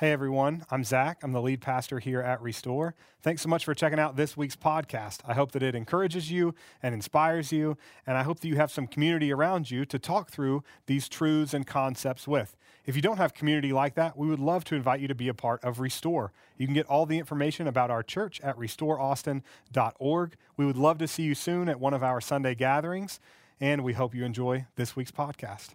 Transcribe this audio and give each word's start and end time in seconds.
Hey 0.00 0.12
everyone, 0.12 0.64
I'm 0.70 0.82
Zach. 0.82 1.18
I'm 1.22 1.32
the 1.32 1.42
lead 1.42 1.60
pastor 1.60 1.98
here 1.98 2.22
at 2.22 2.40
Restore. 2.40 2.94
Thanks 3.20 3.42
so 3.42 3.50
much 3.50 3.66
for 3.66 3.74
checking 3.74 3.98
out 3.98 4.16
this 4.16 4.34
week's 4.34 4.56
podcast. 4.56 5.18
I 5.28 5.34
hope 5.34 5.52
that 5.52 5.62
it 5.62 5.74
encourages 5.74 6.32
you 6.32 6.54
and 6.82 6.94
inspires 6.94 7.52
you, 7.52 7.76
and 8.06 8.16
I 8.16 8.22
hope 8.22 8.40
that 8.40 8.48
you 8.48 8.56
have 8.56 8.70
some 8.70 8.86
community 8.86 9.30
around 9.30 9.70
you 9.70 9.84
to 9.84 9.98
talk 9.98 10.30
through 10.30 10.64
these 10.86 11.06
truths 11.06 11.52
and 11.52 11.66
concepts 11.66 12.26
with. 12.26 12.56
If 12.86 12.96
you 12.96 13.02
don't 13.02 13.18
have 13.18 13.34
community 13.34 13.74
like 13.74 13.94
that, 13.96 14.16
we 14.16 14.26
would 14.26 14.40
love 14.40 14.64
to 14.64 14.74
invite 14.74 15.00
you 15.00 15.08
to 15.08 15.14
be 15.14 15.28
a 15.28 15.34
part 15.34 15.62
of 15.62 15.80
Restore. 15.80 16.32
You 16.56 16.66
can 16.66 16.72
get 16.72 16.86
all 16.86 17.04
the 17.04 17.18
information 17.18 17.66
about 17.66 17.90
our 17.90 18.02
church 18.02 18.40
at 18.40 18.56
restoreaustin.org. 18.56 20.34
We 20.56 20.64
would 20.64 20.78
love 20.78 20.96
to 20.96 21.08
see 21.08 21.24
you 21.24 21.34
soon 21.34 21.68
at 21.68 21.78
one 21.78 21.92
of 21.92 22.02
our 22.02 22.22
Sunday 22.22 22.54
gatherings, 22.54 23.20
and 23.60 23.84
we 23.84 23.92
hope 23.92 24.14
you 24.14 24.24
enjoy 24.24 24.64
this 24.76 24.96
week's 24.96 25.12
podcast. 25.12 25.74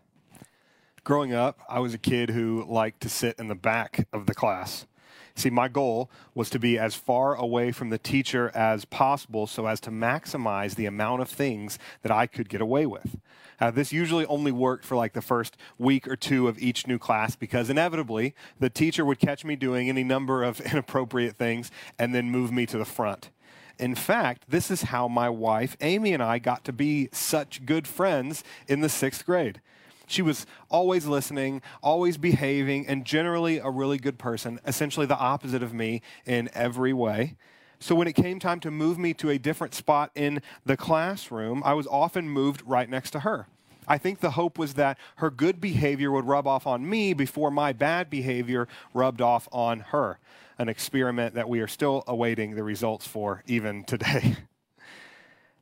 Growing 1.05 1.33
up, 1.33 1.59
I 1.69 1.81
was 1.81 1.93
a 1.93 1.99
kid 1.99 2.31
who 2.31 2.65
liked 2.67 3.01
to 3.01 3.09
sit 3.09 3.37
in 3.37 3.47
the 3.47 3.53
back 3.53 4.07
of 4.11 4.25
the 4.25 4.33
class. 4.33 4.87
See, 5.35 5.51
my 5.51 5.67
goal 5.67 6.09
was 6.33 6.49
to 6.49 6.57
be 6.57 6.79
as 6.79 6.95
far 6.95 7.35
away 7.35 7.71
from 7.71 7.91
the 7.91 7.99
teacher 7.99 8.51
as 8.55 8.85
possible 8.85 9.45
so 9.45 9.67
as 9.67 9.79
to 9.81 9.91
maximize 9.91 10.73
the 10.73 10.87
amount 10.87 11.21
of 11.21 11.29
things 11.29 11.77
that 12.01 12.11
I 12.11 12.25
could 12.25 12.49
get 12.49 12.59
away 12.59 12.87
with. 12.87 13.17
Uh, 13.59 13.69
this 13.69 13.93
usually 13.93 14.25
only 14.25 14.51
worked 14.51 14.83
for 14.83 14.95
like 14.95 15.13
the 15.13 15.21
first 15.21 15.57
week 15.77 16.07
or 16.07 16.15
two 16.15 16.47
of 16.47 16.57
each 16.57 16.87
new 16.87 16.97
class 16.97 17.35
because 17.35 17.69
inevitably 17.69 18.33
the 18.59 18.71
teacher 18.71 19.05
would 19.05 19.19
catch 19.19 19.45
me 19.45 19.55
doing 19.55 19.89
any 19.89 20.03
number 20.03 20.43
of 20.43 20.59
inappropriate 20.71 21.37
things 21.37 21.69
and 21.99 22.15
then 22.15 22.31
move 22.31 22.51
me 22.51 22.65
to 22.65 22.79
the 22.79 22.83
front. 22.83 23.29
In 23.77 23.93
fact, 23.93 24.45
this 24.49 24.71
is 24.71 24.83
how 24.83 25.07
my 25.07 25.29
wife, 25.29 25.77
Amy, 25.81 26.13
and 26.13 26.23
I 26.23 26.39
got 26.39 26.63
to 26.65 26.73
be 26.73 27.09
such 27.11 27.63
good 27.63 27.87
friends 27.87 28.43
in 28.67 28.81
the 28.81 28.89
sixth 28.89 29.23
grade. 29.23 29.61
She 30.07 30.21
was 30.21 30.45
always 30.69 31.05
listening, 31.05 31.61
always 31.81 32.17
behaving, 32.17 32.87
and 32.87 33.05
generally 33.05 33.57
a 33.57 33.69
really 33.69 33.97
good 33.97 34.17
person, 34.17 34.59
essentially 34.65 35.05
the 35.05 35.17
opposite 35.17 35.63
of 35.63 35.73
me 35.73 36.01
in 36.25 36.49
every 36.53 36.93
way. 36.93 37.35
So 37.79 37.95
when 37.95 38.07
it 38.07 38.13
came 38.13 38.39
time 38.39 38.59
to 38.61 38.71
move 38.71 38.97
me 38.97 39.13
to 39.15 39.29
a 39.29 39.37
different 39.37 39.73
spot 39.73 40.11
in 40.15 40.41
the 40.65 40.77
classroom, 40.77 41.61
I 41.65 41.73
was 41.73 41.87
often 41.87 42.29
moved 42.29 42.61
right 42.65 42.89
next 42.89 43.11
to 43.11 43.21
her. 43.21 43.47
I 43.87 43.97
think 43.97 44.19
the 44.19 44.31
hope 44.31 44.57
was 44.57 44.75
that 44.75 44.97
her 45.17 45.29
good 45.29 45.61
behavior 45.61 46.11
would 46.11 46.25
rub 46.25 46.47
off 46.47 46.65
on 46.65 46.89
me 46.89 47.13
before 47.13 47.51
my 47.51 47.73
bad 47.73 48.09
behavior 48.09 48.67
rubbed 48.93 49.21
off 49.21 49.47
on 49.51 49.81
her. 49.81 50.17
An 50.57 50.69
experiment 50.69 51.35
that 51.35 51.49
we 51.49 51.59
are 51.59 51.67
still 51.67 52.03
awaiting 52.07 52.55
the 52.55 52.63
results 52.63 53.05
for 53.05 53.43
even 53.47 53.83
today. 53.83 54.37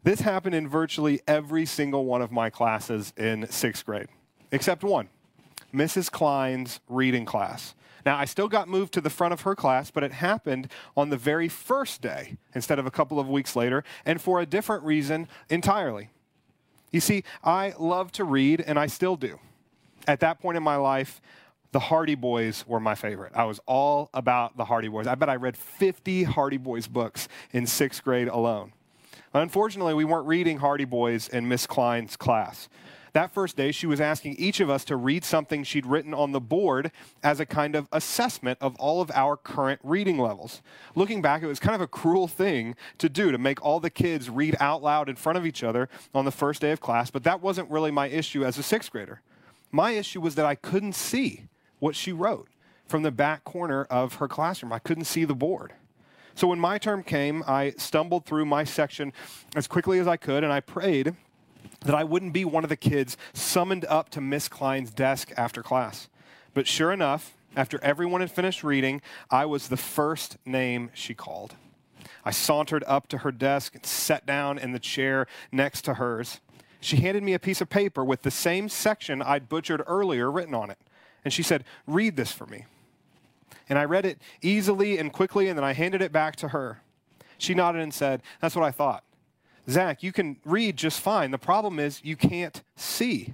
This 0.06 0.20
happened 0.20 0.54
in 0.54 0.68
virtually 0.68 1.22
every 1.30 1.66
single 1.66 2.04
one 2.04 2.22
of 2.22 2.30
my 2.30 2.50
classes 2.50 3.14
in 3.16 3.48
sixth 3.50 3.86
grade 3.86 4.10
except 4.54 4.84
one 4.84 5.10
Mrs. 5.74 6.10
Klein's 6.10 6.80
reading 6.88 7.26
class. 7.26 7.76
Now, 8.06 8.18
I 8.18 8.26
still 8.26 8.48
got 8.48 8.68
moved 8.68 8.94
to 8.94 9.02
the 9.02 9.10
front 9.10 9.34
of 9.34 9.42
her 9.42 9.56
class, 9.56 9.90
but 9.90 10.04
it 10.04 10.12
happened 10.12 10.70
on 10.96 11.10
the 11.10 11.18
very 11.18 11.48
first 11.48 12.02
day 12.02 12.38
instead 12.54 12.78
of 12.78 12.86
a 12.86 12.92
couple 12.92 13.20
of 13.20 13.30
weeks 13.30 13.56
later, 13.56 13.84
and 14.06 14.22
for 14.22 14.42
a 14.42 14.46
different 14.46 14.84
reason 14.84 15.28
entirely. 15.50 16.10
You 16.92 17.00
see, 17.00 17.24
I 17.44 17.74
love 17.80 18.12
to 18.14 18.24
read, 18.24 18.62
and 18.62 18.78
I 18.78 18.88
still 18.88 19.16
do. 19.16 19.40
At 20.06 20.20
that 20.20 20.40
point 20.42 20.58
in 20.58 20.64
my 20.64 20.76
life, 20.76 21.22
the 21.72 21.80
Hardy 21.80 22.16
Boys 22.16 22.66
were 22.68 22.80
my 22.80 22.94
favorite. 22.94 23.32
I 23.34 23.46
was 23.46 23.60
all 23.66 24.10
about 24.14 24.58
the 24.58 24.66
Hardy 24.66 24.90
Boys. 24.90 25.08
I 25.08 25.16
bet 25.16 25.30
I 25.30 25.38
read 25.38 25.58
50 25.58 26.24
Hardy 26.24 26.58
Boys 26.58 26.88
books 26.88 27.28
in 27.52 27.66
sixth 27.66 28.04
grade 28.04 28.28
alone. 28.28 28.74
Unfortunately, 29.34 29.96
we 29.96 30.06
weren't 30.06 30.28
reading 30.28 30.58
Hardy 30.58 30.86
Boys 30.86 31.30
in 31.30 31.48
Miss 31.48 31.66
Klein's 31.66 32.16
class. 32.16 32.70
That 33.14 33.32
first 33.32 33.56
day, 33.56 33.72
she 33.72 33.86
was 33.86 34.02
asking 34.02 34.38
each 34.40 34.60
of 34.60 34.72
us 34.72 34.84
to 34.86 34.96
read 34.96 35.24
something 35.24 35.64
she'd 35.64 35.86
written 35.86 36.16
on 36.16 36.32
the 36.32 36.42
board 36.42 36.92
as 37.22 37.40
a 37.40 37.46
kind 37.46 37.76
of 37.76 37.88
assessment 37.92 38.58
of 38.60 38.76
all 38.78 39.02
of 39.02 39.12
our 39.14 39.38
current 39.38 39.80
reading 39.84 40.18
levels. 40.18 40.64
Looking 40.96 41.22
back, 41.22 41.44
it 41.44 41.48
was 41.48 41.60
kind 41.60 41.76
of 41.76 41.82
a 41.82 41.88
cruel 41.88 42.28
thing 42.28 42.76
to 42.98 43.10
do 43.10 43.32
to 43.32 43.38
make 43.38 43.64
all 43.64 43.80
the 43.80 43.92
kids 43.92 44.32
read 44.32 44.56
out 44.60 44.82
loud 44.82 45.10
in 45.10 45.16
front 45.16 45.38
of 45.38 45.46
each 45.46 45.64
other 45.64 45.90
on 46.16 46.26
the 46.26 46.32
first 46.32 46.60
day 46.60 46.72
of 46.72 46.82
class, 46.82 47.12
but 47.12 47.24
that 47.24 47.40
wasn't 47.40 47.70
really 47.70 47.92
my 47.92 48.08
issue 48.08 48.44
as 48.44 48.58
a 48.58 48.64
sixth 48.64 48.92
grader. 48.92 49.22
My 49.72 49.92
issue 49.92 50.20
was 50.20 50.34
that 50.36 50.48
I 50.48 50.56
couldn't 50.56 50.94
see 50.94 51.46
what 51.78 51.96
she 51.96 52.12
wrote 52.12 52.50
from 52.88 53.04
the 53.04 53.12
back 53.12 53.44
corner 53.44 53.84
of 53.86 54.16
her 54.16 54.28
classroom. 54.28 54.74
I 54.74 54.80
couldn't 54.80 55.06
see 55.06 55.24
the 55.24 55.36
board. 55.36 55.74
So 56.34 56.48
when 56.48 56.60
my 56.60 56.80
term 56.80 57.04
came, 57.04 57.44
I 57.46 57.76
stumbled 57.78 58.26
through 58.26 58.46
my 58.46 58.64
section 58.64 59.14
as 59.56 59.68
quickly 59.68 60.00
as 60.00 60.08
I 60.08 60.18
could 60.18 60.44
and 60.44 60.52
I 60.52 60.62
prayed 60.62 61.16
that 61.84 61.96
I 61.96 62.04
wouldn't 62.04 62.34
be 62.34 62.46
one 62.46 62.64
of 62.64 62.70
the 62.70 62.76
kids 62.76 63.18
summoned 63.34 63.86
up 63.86 64.10
to 64.10 64.22
Miss 64.22 64.48
Klein's 64.48 64.92
desk 64.92 65.32
after 65.38 65.62
class. 65.62 66.08
But 66.54 66.68
sure 66.68 66.92
enough, 66.92 67.36
after 67.56 67.80
everyone 67.84 68.22
had 68.22 68.32
finished 68.32 68.64
reading, 68.64 69.02
I 69.30 69.46
was 69.46 69.68
the 69.68 69.78
first 69.78 70.38
name 70.46 70.90
she 70.94 71.14
called. 71.14 71.56
I 72.26 72.32
sauntered 72.32 72.84
up 72.88 73.08
to 73.10 73.20
her 73.20 73.32
desk 73.32 73.76
and 73.76 73.86
sat 73.86 74.26
down 74.26 74.58
in 74.58 74.72
the 74.72 74.80
chair 74.80 75.28
next 75.52 75.84
to 75.84 75.96
hers. 75.96 76.40
She 76.80 76.98
handed 76.98 77.24
me 77.24 77.34
a 77.34 77.40
piece 77.40 77.62
of 77.62 77.70
paper 77.70 78.04
with 78.04 78.24
the 78.24 78.32
same 78.32 78.70
section 78.70 79.22
I'd 79.22 79.50
butchered 79.50 79.84
earlier 79.88 80.32
written 80.32 80.54
on 80.54 80.70
it. 80.70 80.78
And 81.24 81.34
she 81.34 81.44
said, 81.44 81.64
Read 81.88 82.18
this 82.18 82.32
for 82.32 82.46
me. 82.46 82.66
And 83.70 83.80
I 83.80 83.86
read 83.86 84.06
it 84.06 84.20
easily 84.42 84.98
and 84.98 85.12
quickly, 85.12 85.48
and 85.48 85.58
then 85.58 85.64
I 85.64 85.74
handed 85.74 86.02
it 86.02 86.12
back 86.12 86.36
to 86.38 86.50
her. 86.50 86.82
She 87.38 87.54
nodded 87.54 87.82
and 87.82 87.94
said, 87.94 88.22
That's 88.42 88.56
what 88.56 88.66
I 88.66 88.72
thought. 88.72 89.04
Zach, 89.70 90.04
you 90.04 90.12
can 90.12 90.38
read 90.44 90.78
just 90.78 91.00
fine. 91.00 91.32
The 91.32 91.38
problem 91.38 91.80
is 91.80 92.02
you 92.04 92.16
can't 92.16 92.62
see. 92.76 93.34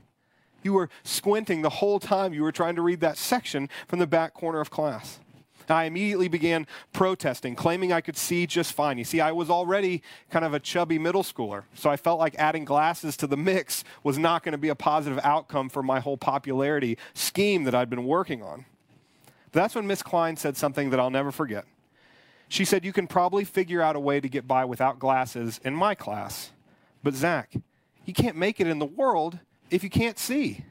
You 0.61 0.73
were 0.73 0.89
squinting 1.03 1.61
the 1.61 1.69
whole 1.69 1.99
time 1.99 2.33
you 2.33 2.43
were 2.43 2.51
trying 2.51 2.75
to 2.75 2.81
read 2.81 2.99
that 2.99 3.17
section 3.17 3.69
from 3.87 3.99
the 3.99 4.07
back 4.07 4.33
corner 4.33 4.59
of 4.59 4.69
class. 4.69 5.19
I 5.69 5.85
immediately 5.85 6.27
began 6.27 6.65
protesting, 6.93 7.55
claiming 7.55 7.93
I 7.93 8.01
could 8.01 8.17
see 8.17 8.47
just 8.47 8.73
fine. 8.73 8.97
You 8.97 9.03
see, 9.03 9.21
I 9.21 9.31
was 9.31 9.49
already 9.49 10.01
kind 10.31 10.43
of 10.43 10.53
a 10.53 10.59
chubby 10.59 10.97
middle 10.97 11.23
schooler, 11.23 11.63
so 11.75 11.89
I 11.89 11.97
felt 11.97 12.19
like 12.19 12.35
adding 12.39 12.65
glasses 12.65 13.15
to 13.17 13.27
the 13.27 13.37
mix 13.37 13.83
was 14.03 14.17
not 14.17 14.43
going 14.43 14.53
to 14.53 14.57
be 14.57 14.69
a 14.69 14.75
positive 14.75 15.19
outcome 15.23 15.69
for 15.69 15.83
my 15.83 15.99
whole 15.99 16.17
popularity 16.17 16.97
scheme 17.13 17.65
that 17.65 17.75
I'd 17.75 17.89
been 17.89 18.05
working 18.05 18.41
on. 18.41 18.65
But 19.51 19.61
that's 19.61 19.75
when 19.75 19.87
Miss 19.87 20.03
Klein 20.03 20.37
said 20.37 20.57
something 20.57 20.89
that 20.89 20.99
I'll 20.99 21.09
never 21.09 21.31
forget. 21.31 21.65
She 22.49 22.65
said, 22.65 22.83
You 22.83 22.91
can 22.91 23.07
probably 23.07 23.45
figure 23.45 23.81
out 23.81 23.95
a 23.95 23.99
way 23.99 24.19
to 24.19 24.27
get 24.27 24.47
by 24.47 24.65
without 24.65 24.99
glasses 24.99 25.61
in 25.63 25.73
my 25.73 25.95
class. 25.95 26.51
But 27.03 27.13
Zach, 27.13 27.53
you 28.05 28.13
can't 28.13 28.35
make 28.35 28.59
it 28.59 28.67
in 28.67 28.79
the 28.79 28.85
world 28.85 29.39
if 29.69 29.83
you 29.83 29.89
can't 29.89 30.19
see. 30.19 30.65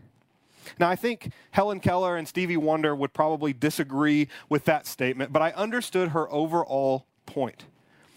Now, 0.79 0.91
I 0.91 0.97
think 0.97 1.33
Helen 1.53 1.81
Keller 1.81 2.17
and 2.17 2.29
Stevie 2.29 2.59
Wonder 2.59 2.95
would 2.95 3.15
probably 3.15 3.53
disagree 3.53 4.29
with 4.51 4.65
that 4.67 4.87
statement, 4.87 5.33
but 5.33 5.41
I 5.41 5.53
understood 5.53 6.11
her 6.11 6.31
overall 6.31 7.07
point. 7.25 7.65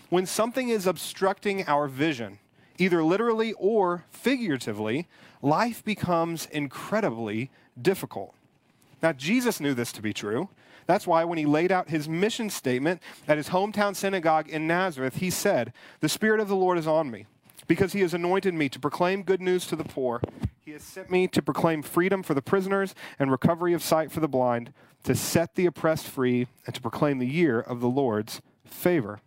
When 0.10 0.26
something 0.26 0.68
is 0.68 0.86
obstructing 0.86 1.66
our 1.68 1.88
vision, 1.88 2.40
either 2.78 3.04
literally 3.04 3.54
or 3.54 4.04
figuratively, 4.10 5.08
life 5.42 5.84
becomes 5.86 6.48
incredibly 6.48 7.52
difficult. 7.82 8.34
Now, 9.02 9.14
Jesus 9.14 9.60
knew 9.60 9.74
this 9.74 9.92
to 9.94 10.02
be 10.02 10.14
true. 10.14 10.50
That's 10.86 11.08
why 11.08 11.24
when 11.24 11.38
he 11.38 11.46
laid 11.46 11.72
out 11.72 11.90
his 11.90 12.10
mission 12.10 12.50
statement 12.50 13.02
at 13.28 13.38
his 13.38 13.50
hometown 13.50 13.96
synagogue 13.96 14.50
in 14.50 14.68
Nazareth, 14.68 15.18
he 15.18 15.30
said, 15.30 15.74
The 16.00 16.10
Spirit 16.10 16.40
of 16.40 16.48
the 16.48 16.56
Lord 16.56 16.78
is 16.78 16.88
on 16.88 17.12
me, 17.12 17.26
because 17.68 17.94
he 17.94 18.02
has 18.02 18.14
anointed 18.14 18.54
me 18.54 18.70
to 18.70 18.80
proclaim 18.80 19.24
good 19.24 19.42
news 19.42 19.66
to 19.68 19.76
the 19.76 19.84
poor. 19.84 20.22
He 20.64 20.72
has 20.72 20.84
sent 20.84 21.10
me 21.10 21.28
to 21.30 21.42
proclaim 21.42 21.82
freedom 21.82 22.24
for 22.24 22.34
the 22.34 22.42
prisoners 22.42 22.96
and 23.20 23.32
recovery 23.32 23.74
of 23.74 23.84
sight 23.84 24.12
for 24.12 24.20
the 24.20 24.28
blind, 24.28 24.74
to 25.04 25.16
set 25.16 25.56
the 25.56 25.66
oppressed 25.66 26.08
free, 26.08 26.48
and 26.66 26.76
to 26.76 26.82
proclaim 26.82 27.20
the 27.20 27.28
year 27.28 27.60
of 27.60 27.80
the 27.80 27.90
Lord's 27.90 28.42
favor 28.66 29.20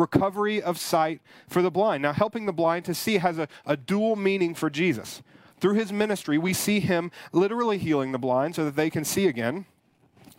recovery 0.00 0.60
of 0.60 0.78
sight 0.78 1.20
for 1.46 1.62
the 1.62 1.70
blind. 1.70 2.02
Now, 2.02 2.12
helping 2.12 2.46
the 2.46 2.52
blind 2.52 2.84
to 2.86 2.94
see 2.94 3.18
has 3.18 3.38
a, 3.38 3.46
a, 3.66 3.76
dual 3.76 4.16
meaning 4.16 4.54
for 4.54 4.70
Jesus. 4.70 5.22
Through 5.60 5.74
his 5.74 5.92
ministry, 5.92 6.38
we 6.38 6.54
see 6.54 6.80
him 6.80 7.12
literally 7.32 7.78
healing 7.78 8.12
the 8.12 8.18
blind 8.18 8.54
so 8.54 8.64
that 8.64 8.76
they 8.76 8.90
can 8.90 9.04
see 9.04 9.26
again. 9.26 9.66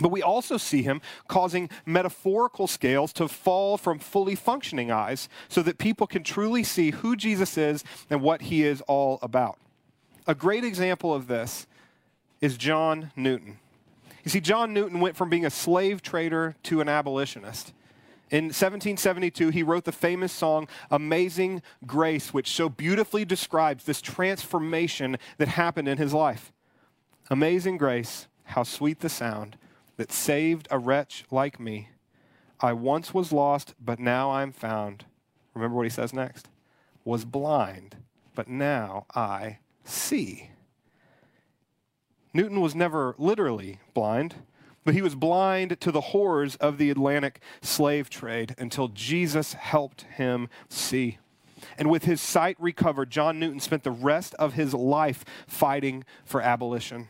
But 0.02 0.12
we 0.12 0.24
also 0.24 0.58
see 0.58 0.82
him 0.82 1.00
causing 1.28 1.70
metaphorical 1.86 2.68
scales 2.68 3.14
to 3.14 3.28
fall 3.28 3.78
from 3.78 4.00
fully 4.00 4.36
functioning 4.36 4.92
eyes 4.92 5.30
so 5.48 5.62
that 5.62 5.78
people 5.78 6.08
can 6.08 6.24
truly 6.24 6.64
see 6.64 6.92
who 6.92 7.16
Jesus 7.16 7.58
is 7.58 7.84
and 8.10 8.22
what 8.22 8.44
he 8.44 8.64
is 8.64 8.82
all 8.88 9.20
about. 9.22 9.60
A 10.28 10.34
great 10.34 10.64
example 10.64 11.14
of 11.14 11.28
this 11.28 11.68
is 12.42 12.58
John 12.58 13.12
Newton. 13.16 13.60
You 14.24 14.32
see, 14.32 14.42
John 14.42 14.74
Newton 14.74 15.00
went 15.00 15.16
from 15.16 15.30
being 15.30 15.46
a 15.46 15.52
slave 15.52 16.02
trader 16.02 16.56
to 16.64 16.82
an 16.82 16.90
abolitionist. 16.90 17.74
In 18.30 18.46
1772, 18.46 19.50
he 19.50 19.62
wrote 19.62 19.84
the 19.84 19.92
famous 19.92 20.32
song 20.32 20.68
Amazing 20.90 21.62
Grace, 21.86 22.34
which 22.34 22.52
so 22.52 22.70
beautifully 22.70 23.26
describes 23.26 23.84
this 23.84 24.02
transformation 24.02 25.18
that 25.38 25.50
happened 25.50 25.88
in 25.88 25.98
his 25.98 26.14
life. 26.14 26.52
Amazing 27.30 27.78
Grace, 27.78 28.28
how 28.46 28.64
sweet 28.64 29.02
the 29.02 29.10
sound 29.10 29.58
that 30.02 30.12
saved 30.12 30.68
a 30.72 30.80
wretch 30.80 31.26
like 31.30 31.60
me. 31.60 31.90
I 32.60 32.74
once 32.74 33.14
was 33.14 33.32
lost, 33.32 33.76
but 33.80 34.00
now 34.00 34.32
I'm 34.32 34.52
found. 34.52 35.06
Remember 35.54 35.78
what 35.78 35.86
he 35.86 35.92
says 35.92 36.12
next? 36.12 36.50
Was 37.06 37.24
blind, 37.24 37.98
but 38.34 38.48
now 38.48 39.06
I 39.14 39.60
see. 39.84 40.50
Newton 42.34 42.62
was 42.62 42.74
never 42.74 43.14
literally 43.20 43.78
blind, 43.94 44.34
But 44.84 44.96
he 44.96 45.04
was 45.04 45.14
blind 45.14 45.80
to 45.80 45.92
the 45.92 46.02
horrors 46.02 46.56
of 46.56 46.80
the 46.80 46.90
Atlantic 46.90 47.40
slave 47.62 48.10
trade 48.10 48.56
until 48.58 48.88
Jesus 48.88 49.54
helped 49.54 50.02
him 50.16 50.50
see. 50.70 51.20
And 51.78 51.92
with 51.92 52.06
his 52.06 52.20
sight 52.20 52.58
recovered, 52.60 53.12
John 53.12 53.40
Newton 53.40 53.60
spent 53.60 53.84
the 53.84 53.92
rest 53.92 54.34
of 54.36 54.54
his 54.54 54.74
life 54.74 55.24
fighting 55.46 56.04
for 56.26 56.42
abolition. 56.42 57.10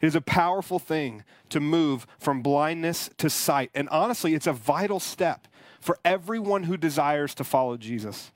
It 0.00 0.06
is 0.06 0.14
a 0.14 0.20
powerful 0.20 0.78
thing 0.78 1.24
to 1.50 1.60
move 1.60 2.06
from 2.18 2.42
blindness 2.42 3.10
to 3.18 3.28
sight. 3.28 3.70
And 3.74 3.88
honestly, 3.88 4.34
it's 4.34 4.46
a 4.46 4.52
vital 4.52 5.00
step 5.00 5.48
for 5.80 5.98
everyone 6.04 6.64
who 6.64 6.76
desires 6.76 7.34
to 7.34 7.44
follow 7.44 7.76
Jesus. 7.76 8.30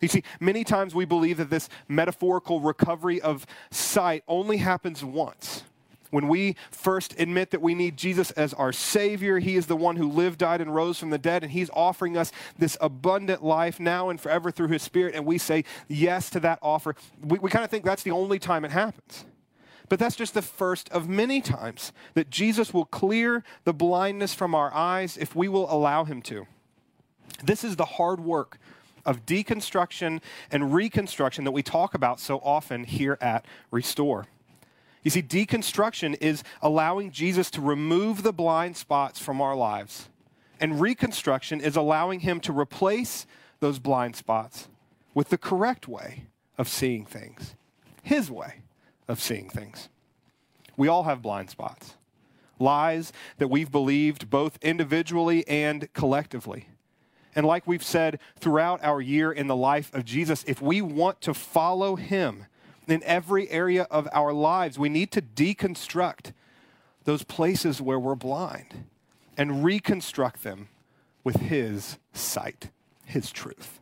You 0.00 0.08
see, 0.08 0.22
many 0.40 0.64
times 0.64 0.94
we 0.94 1.04
believe 1.04 1.38
that 1.38 1.50
this 1.50 1.68
metaphorical 1.88 2.60
recovery 2.60 3.20
of 3.20 3.46
sight 3.70 4.24
only 4.28 4.58
happens 4.58 5.04
once. 5.04 5.64
When 6.10 6.28
we 6.28 6.56
first 6.70 7.18
admit 7.18 7.50
that 7.50 7.60
we 7.60 7.74
need 7.74 7.96
Jesus 7.96 8.30
as 8.32 8.54
our 8.54 8.72
Savior, 8.72 9.38
He 9.38 9.56
is 9.56 9.66
the 9.66 9.76
one 9.76 9.96
who 9.96 10.08
lived, 10.08 10.38
died, 10.38 10.60
and 10.60 10.74
rose 10.74 10.98
from 10.98 11.10
the 11.10 11.18
dead, 11.18 11.42
and 11.42 11.52
He's 11.52 11.70
offering 11.72 12.16
us 12.16 12.30
this 12.58 12.76
abundant 12.80 13.42
life 13.42 13.80
now 13.80 14.08
and 14.08 14.20
forever 14.20 14.50
through 14.50 14.68
His 14.68 14.82
Spirit, 14.82 15.14
and 15.14 15.26
we 15.26 15.38
say 15.38 15.64
yes 15.88 16.30
to 16.30 16.40
that 16.40 16.58
offer. 16.62 16.94
We, 17.22 17.38
we 17.38 17.50
kind 17.50 17.64
of 17.64 17.70
think 17.70 17.84
that's 17.84 18.02
the 18.02 18.12
only 18.12 18.38
time 18.38 18.64
it 18.64 18.70
happens. 18.70 19.24
But 19.88 19.98
that's 19.98 20.16
just 20.16 20.34
the 20.34 20.42
first 20.42 20.88
of 20.90 21.08
many 21.08 21.40
times 21.40 21.92
that 22.14 22.30
Jesus 22.30 22.74
will 22.74 22.84
clear 22.84 23.44
the 23.64 23.72
blindness 23.72 24.34
from 24.34 24.54
our 24.54 24.72
eyes 24.74 25.16
if 25.16 25.36
we 25.36 25.48
will 25.48 25.72
allow 25.72 26.04
Him 26.04 26.22
to. 26.22 26.46
This 27.44 27.62
is 27.62 27.76
the 27.76 27.84
hard 27.84 28.20
work 28.20 28.58
of 29.04 29.24
deconstruction 29.24 30.20
and 30.50 30.74
reconstruction 30.74 31.44
that 31.44 31.52
we 31.52 31.62
talk 31.62 31.94
about 31.94 32.18
so 32.18 32.38
often 32.38 32.84
here 32.84 33.16
at 33.20 33.44
Restore. 33.70 34.26
You 35.04 35.10
see, 35.10 35.22
deconstruction 35.22 36.16
is 36.20 36.42
allowing 36.60 37.12
Jesus 37.12 37.50
to 37.52 37.60
remove 37.60 38.24
the 38.24 38.32
blind 38.32 38.76
spots 38.76 39.20
from 39.20 39.40
our 39.40 39.54
lives, 39.54 40.08
and 40.58 40.80
reconstruction 40.80 41.60
is 41.60 41.76
allowing 41.76 42.20
him 42.20 42.40
to 42.40 42.52
replace 42.52 43.26
those 43.60 43.78
blind 43.78 44.16
spots 44.16 44.68
with 45.14 45.28
the 45.28 45.38
correct 45.38 45.86
way 45.86 46.24
of 46.58 46.68
seeing 46.68 47.04
things, 47.06 47.54
his 48.02 48.28
way 48.30 48.62
of 49.08 49.20
seeing 49.20 49.48
things. 49.48 49.88
We 50.76 50.88
all 50.88 51.04
have 51.04 51.22
blind 51.22 51.50
spots, 51.50 51.94
lies 52.58 53.12
that 53.38 53.48
we've 53.48 53.70
believed 53.70 54.30
both 54.30 54.58
individually 54.62 55.46
and 55.48 55.92
collectively. 55.94 56.68
And 57.34 57.46
like 57.46 57.66
we've 57.66 57.82
said 57.82 58.18
throughout 58.38 58.82
our 58.82 59.00
year 59.00 59.30
in 59.30 59.46
the 59.46 59.56
life 59.56 59.92
of 59.94 60.04
Jesus, 60.04 60.44
if 60.46 60.62
we 60.62 60.80
want 60.80 61.20
to 61.22 61.34
follow 61.34 61.96
him, 61.96 62.46
in 62.88 63.02
every 63.04 63.50
area 63.50 63.86
of 63.90 64.08
our 64.12 64.32
lives. 64.32 64.78
We 64.78 64.88
need 64.88 65.10
to 65.12 65.22
deconstruct 65.22 66.32
those 67.04 67.22
places 67.22 67.80
where 67.80 67.98
we're 67.98 68.14
blind 68.14 68.84
and 69.36 69.64
reconstruct 69.64 70.42
them 70.42 70.68
with 71.24 71.36
His 71.36 71.98
sight, 72.12 72.70
His 73.04 73.30
truth. 73.30 73.80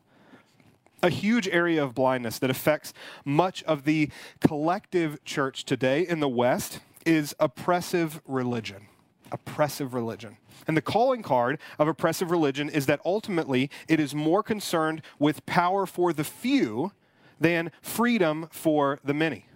A 1.02 1.10
huge 1.10 1.48
area 1.48 1.82
of 1.82 1.94
blindness 1.94 2.38
that 2.38 2.50
affects 2.50 2.94
much 3.24 3.62
of 3.64 3.84
the 3.84 4.10
collective 4.40 5.22
church 5.24 5.64
today 5.64 6.06
in 6.06 6.20
the 6.20 6.28
West 6.28 6.80
is 7.04 7.34
oppressive 7.38 8.20
religion. 8.26 8.86
Oppressive 9.30 9.92
religion. 9.92 10.38
And 10.66 10.76
the 10.76 10.82
calling 10.82 11.22
card 11.22 11.58
of 11.78 11.88
oppressive 11.88 12.30
religion 12.30 12.70
is 12.70 12.86
that 12.86 13.00
ultimately 13.04 13.70
it 13.88 14.00
is 14.00 14.14
more 14.14 14.42
concerned 14.42 15.02
with 15.18 15.44
power 15.44 15.84
for 15.84 16.12
the 16.12 16.24
few 16.24 16.92
than 17.38 17.70
freedom 17.82 18.48
for 18.50 19.00
the 19.04 19.12
many. 19.14 19.46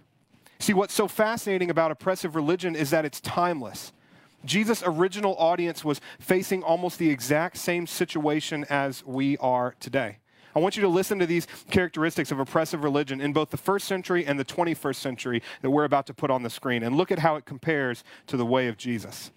See, 0.59 0.73
what's 0.73 0.93
so 0.93 1.07
fascinating 1.07 1.69
about 1.69 1.89
oppressive 1.89 2.35
religion 2.35 2.75
is 2.75 2.89
that 2.89 3.05
it's 3.05 3.21
timeless. 3.21 3.93
Jesus' 4.45 4.83
original 4.85 5.35
audience 5.37 5.83
was 5.83 6.01
facing 6.19 6.63
almost 6.63 6.99
the 6.99 7.09
exact 7.09 7.57
same 7.57 7.87
situation 7.87 8.65
as 8.69 9.03
we 9.05 9.37
are 9.37 9.75
today. 9.79 10.19
I 10.55 10.59
want 10.59 10.75
you 10.75 10.81
to 10.81 10.87
listen 10.87 11.19
to 11.19 11.25
these 11.25 11.47
characteristics 11.69 12.31
of 12.31 12.39
oppressive 12.39 12.83
religion 12.83 13.21
in 13.21 13.33
both 13.33 13.51
the 13.51 13.57
first 13.57 13.87
century 13.87 14.25
and 14.25 14.39
the 14.39 14.45
21st 14.45 14.95
century 14.95 15.43
that 15.61 15.69
we're 15.69 15.83
about 15.83 16.07
to 16.07 16.13
put 16.13 16.31
on 16.31 16.43
the 16.43 16.49
screen 16.49 16.83
and 16.83 16.97
look 16.97 17.11
at 17.11 17.19
how 17.19 17.35
it 17.35 17.45
compares 17.45 18.03
to 18.27 18.37
the 18.37 18.45
way 18.45 18.67
of 18.67 18.77
Jesus. 18.77 19.31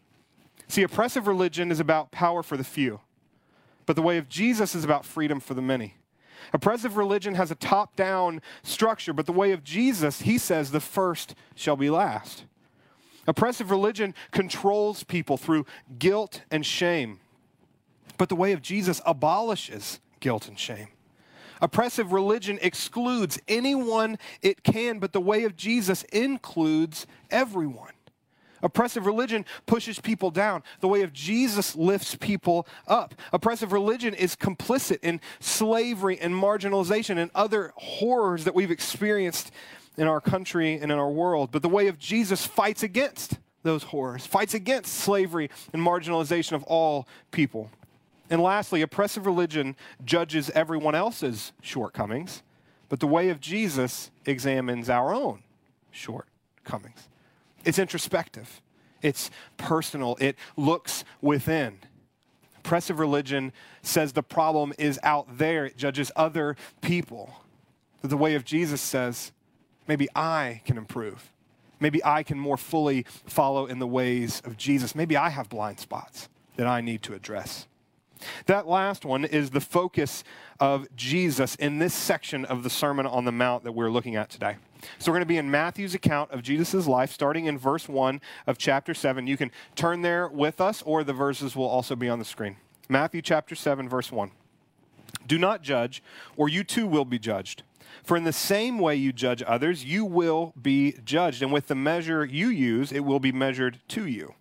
See, 0.69 0.83
oppressive 0.83 1.27
religion 1.27 1.71
is 1.71 1.81
about 1.81 2.11
power 2.13 2.43
for 2.43 2.57
the 2.57 2.65
few, 2.65 3.01
but 3.85 3.97
the 3.97 4.03
way 4.03 4.17
of 4.17 4.29
Jesus 4.29 4.75
is 4.75 4.85
about 4.85 5.05
freedom 5.05 5.39
for 5.39 5.55
the 5.55 5.63
many. 5.63 5.97
Oppressive 6.53 6.97
religion 6.97 7.35
has 7.35 7.51
a 7.51 7.55
top 7.55 7.95
down 7.95 8.41
structure, 8.63 9.13
but 9.13 9.27
the 9.27 9.33
way 9.33 9.53
of 9.53 9.63
Jesus, 9.63 10.23
he 10.23 10.39
says, 10.39 10.71
the 10.71 10.81
first 10.81 11.35
shall 11.55 11.77
be 11.77 11.91
last. 11.91 12.45
Oppressive 13.27 13.71
religion 13.71 14.15
controls 14.33 15.05
people 15.05 15.37
through 15.37 15.67
guilt 15.99 16.43
and 16.51 16.67
shame, 16.67 17.21
but 18.19 18.29
the 18.29 18.35
way 18.35 18.53
of 18.53 18.63
Jesus 18.63 19.01
abolishes 19.07 20.01
guilt 20.21 20.49
and 20.49 20.59
shame. 20.59 20.89
Oppressive 21.63 22.13
religion 22.13 22.59
excludes 22.61 23.41
anyone 23.47 24.19
it 24.43 24.65
can, 24.65 24.99
but 24.99 25.13
the 25.13 25.21
way 25.21 25.45
of 25.45 25.57
Jesus 25.57 26.03
includes 26.13 27.07
everyone. 27.31 27.93
Oppressive 28.65 29.07
religion 29.07 29.45
pushes 29.67 29.99
people 30.01 30.31
down. 30.31 30.63
The 30.81 30.89
way 30.89 31.03
of 31.03 31.13
Jesus 31.13 31.75
lifts 31.75 32.15
people 32.17 32.67
up. 32.87 33.15
Oppressive 33.33 33.73
religion 33.73 34.13
is 34.13 34.37
complicit 34.37 34.99
in 35.03 35.21
slavery 35.41 36.19
and 36.21 36.35
marginalization 36.35 37.17
and 37.19 37.31
other 37.35 37.73
horrors 37.77 38.45
that 38.45 38.55
we've 38.55 38.71
experienced 38.71 39.53
in 39.97 40.07
our 40.07 40.21
country 40.21 40.75
and 40.75 40.91
in 40.91 40.99
our 40.99 41.11
world. 41.11 41.51
But 41.53 41.63
the 41.63 41.69
way 41.69 41.89
of 41.89 41.99
Jesus 41.99 42.47
fights 42.47 42.83
against 42.83 43.39
those 43.63 43.85
horrors, 43.85 44.27
fights 44.27 44.55
against 44.55 44.95
slavery 44.95 45.51
and 45.73 45.85
marginalization 45.85 46.53
of 46.53 46.65
all 46.65 47.07
people. 47.31 47.71
And 48.33 48.41
lastly, 48.41 48.81
oppressive 48.81 49.27
religion 49.27 49.77
judges 50.07 50.49
everyone 50.55 50.95
else's 50.95 51.53
shortcomings, 51.61 52.43
but 52.89 52.99
the 52.99 53.07
way 53.07 53.29
of 53.29 53.41
Jesus 53.41 54.11
examines 54.25 54.89
our 54.89 55.13
own 55.13 55.43
shortcomings. 55.91 57.11
It's 57.67 57.79
introspective, 57.79 58.63
it's 59.03 59.31
personal, 59.59 60.17
it 60.19 60.37
looks 60.57 61.05
within. 61.21 61.77
Oppressive 62.61 62.99
religion 62.99 63.53
says 63.83 64.15
the 64.15 64.23
problem 64.23 64.73
is 64.79 64.99
out 65.03 65.37
there, 65.37 65.67
it 65.67 65.77
judges 65.77 66.11
other 66.17 66.57
people. 66.81 67.35
But 68.01 68.09
the 68.09 68.17
way 68.17 68.35
of 68.35 68.47
Jesus 68.47 68.81
says, 68.81 69.31
maybe 69.87 70.09
I 70.17 70.63
can 70.65 70.79
improve. 70.79 71.31
Maybe 71.81 72.03
I 72.03 72.23
can 72.23 72.39
more 72.39 72.57
fully 72.57 73.05
follow 73.27 73.67
in 73.67 73.79
the 73.79 73.87
ways 73.87 74.41
of 74.47 74.57
Jesus. 74.57 74.95
Maybe 74.95 75.19
I 75.19 75.29
have 75.29 75.51
blind 75.51 75.81
spots 75.81 76.31
that 76.57 76.67
I 76.67 76.81
need 76.81 77.03
to 77.03 77.13
address. 77.13 77.67
That 78.47 78.67
last 78.67 79.05
one 79.05 79.25
is 79.25 79.51
the 79.51 79.61
focus 79.61 80.25
of 80.61 80.87
Jesus 80.97 81.55
in 81.57 81.79
this 81.79 81.95
section 81.95 82.45
of 82.45 82.63
the 82.63 82.71
Sermon 82.71 83.07
on 83.07 83.25
the 83.25 83.33
Mount 83.33 83.65
that 83.65 83.73
we're 83.73 83.91
looking 83.91 84.17
at 84.17 84.31
today. 84.31 84.57
So 84.99 85.11
we're 85.11 85.17
going 85.17 85.27
to 85.27 85.29
be 85.29 85.37
in 85.37 85.51
Matthew's 85.51 85.95
account 85.95 86.31
of 86.31 86.43
Jesus' 86.43 86.87
life, 86.87 87.13
starting 87.13 87.47
in 87.47 87.59
verse 87.59 87.89
1 87.89 88.21
of 88.47 88.59
chapter 88.59 88.95
7. 88.95 89.27
You 89.27 89.37
can 89.37 89.51
turn 89.77 90.03
there 90.03 90.29
with 90.29 90.61
us, 90.61 90.83
or 90.83 91.05
the 91.05 91.13
verses 91.13 91.55
will 91.55 91.69
also 91.69 91.95
be 91.95 92.09
on 92.09 92.19
the 92.19 92.25
screen. 92.25 92.57
Matthew 92.89 93.23
chapter 93.23 93.55
7, 93.55 93.89
verse 93.89 94.11
1. 94.11 94.31
Do 95.27 95.39
not 95.39 95.63
judge, 95.63 96.03
or 96.37 96.49
you 96.49 96.65
too 96.65 96.87
will 96.87 97.05
be 97.05 97.19
judged. 97.19 97.63
For 98.03 98.17
in 98.17 98.25
the 98.25 98.33
same 98.33 98.79
way 98.79 98.97
you 98.97 99.13
judge 99.13 99.43
others, 99.47 99.85
you 99.85 100.05
will 100.05 100.53
be 100.61 100.97
judged. 101.05 101.43
And 101.43 101.53
with 101.53 101.69
the 101.69 101.75
measure 101.75 102.25
you 102.25 102.49
use, 102.49 102.91
it 102.91 103.01
will 103.01 103.21
be 103.21 103.33
measured 103.33 103.79
to 103.89 104.07
you. 104.07 104.35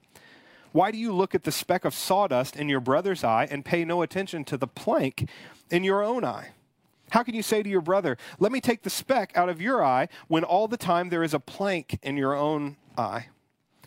Why 0.71 0.91
do 0.91 0.97
you 0.97 1.11
look 1.13 1.35
at 1.35 1.43
the 1.43 1.51
speck 1.51 1.85
of 1.85 1.93
sawdust 1.93 2.55
in 2.55 2.69
your 2.69 2.79
brother's 2.79 3.23
eye 3.23 3.47
and 3.49 3.65
pay 3.65 3.83
no 3.83 4.01
attention 4.01 4.45
to 4.45 4.57
the 4.57 4.67
plank 4.67 5.29
in 5.69 5.83
your 5.83 6.01
own 6.03 6.23
eye? 6.23 6.49
How 7.11 7.23
can 7.23 7.35
you 7.35 7.43
say 7.43 7.61
to 7.61 7.69
your 7.69 7.81
brother, 7.81 8.17
Let 8.39 8.51
me 8.51 8.61
take 8.61 8.83
the 8.83 8.89
speck 8.89 9.31
out 9.35 9.49
of 9.49 9.61
your 9.61 9.83
eye, 9.83 10.07
when 10.27 10.43
all 10.43 10.67
the 10.67 10.77
time 10.77 11.09
there 11.09 11.23
is 11.23 11.33
a 11.33 11.39
plank 11.39 11.99
in 12.01 12.15
your 12.15 12.35
own 12.35 12.77
eye? 12.97 13.27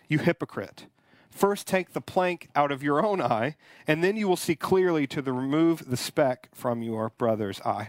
You 0.08 0.18
hypocrite. 0.18 0.86
First 1.30 1.66
take 1.66 1.94
the 1.94 2.00
plank 2.00 2.48
out 2.54 2.70
of 2.70 2.82
your 2.82 3.04
own 3.04 3.20
eye, 3.20 3.56
and 3.88 4.04
then 4.04 4.16
you 4.16 4.28
will 4.28 4.36
see 4.36 4.54
clearly 4.54 5.06
to 5.08 5.22
the 5.22 5.32
remove 5.32 5.90
the 5.90 5.96
speck 5.96 6.48
from 6.52 6.82
your 6.82 7.10
brother's 7.16 7.60
eye. 7.62 7.88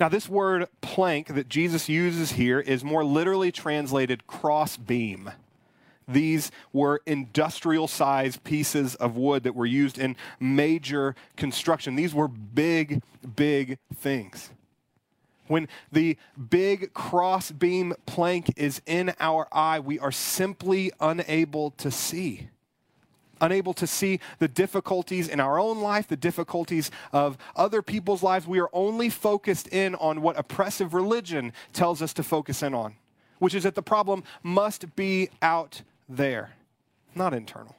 Now, 0.00 0.08
this 0.08 0.28
word 0.28 0.66
plank 0.80 1.34
that 1.34 1.48
Jesus 1.48 1.88
uses 1.88 2.32
here 2.32 2.58
is 2.58 2.82
more 2.82 3.04
literally 3.04 3.52
translated 3.52 4.26
cross 4.26 4.76
beam. 4.76 5.30
These 6.08 6.50
were 6.72 7.02
industrial 7.06 7.88
sized 7.88 8.44
pieces 8.44 8.94
of 8.96 9.16
wood 9.16 9.44
that 9.44 9.54
were 9.54 9.66
used 9.66 9.98
in 9.98 10.16
major 10.40 11.14
construction. 11.36 11.96
These 11.96 12.14
were 12.14 12.28
big, 12.28 13.02
big 13.36 13.78
things. 13.94 14.50
When 15.46 15.68
the 15.90 16.16
big 16.50 16.94
crossbeam 16.94 17.94
plank 18.06 18.52
is 18.56 18.80
in 18.86 19.12
our 19.20 19.48
eye, 19.52 19.80
we 19.80 19.98
are 19.98 20.12
simply 20.12 20.92
unable 21.00 21.72
to 21.72 21.90
see. 21.90 22.48
Unable 23.40 23.74
to 23.74 23.86
see 23.86 24.20
the 24.38 24.46
difficulties 24.46 25.28
in 25.28 25.40
our 25.40 25.58
own 25.58 25.80
life, 25.80 26.06
the 26.06 26.16
difficulties 26.16 26.90
of 27.12 27.36
other 27.56 27.82
people's 27.82 28.22
lives. 28.22 28.46
We 28.46 28.60
are 28.60 28.70
only 28.72 29.10
focused 29.10 29.66
in 29.68 29.96
on 29.96 30.22
what 30.22 30.38
oppressive 30.38 30.94
religion 30.94 31.52
tells 31.72 32.00
us 32.00 32.12
to 32.14 32.22
focus 32.22 32.62
in 32.62 32.72
on, 32.72 32.94
which 33.40 33.54
is 33.54 33.64
that 33.64 33.74
the 33.74 33.82
problem 33.82 34.22
must 34.44 34.94
be 34.94 35.28
out 35.42 35.82
there, 36.16 36.52
not 37.14 37.34
internal. 37.34 37.76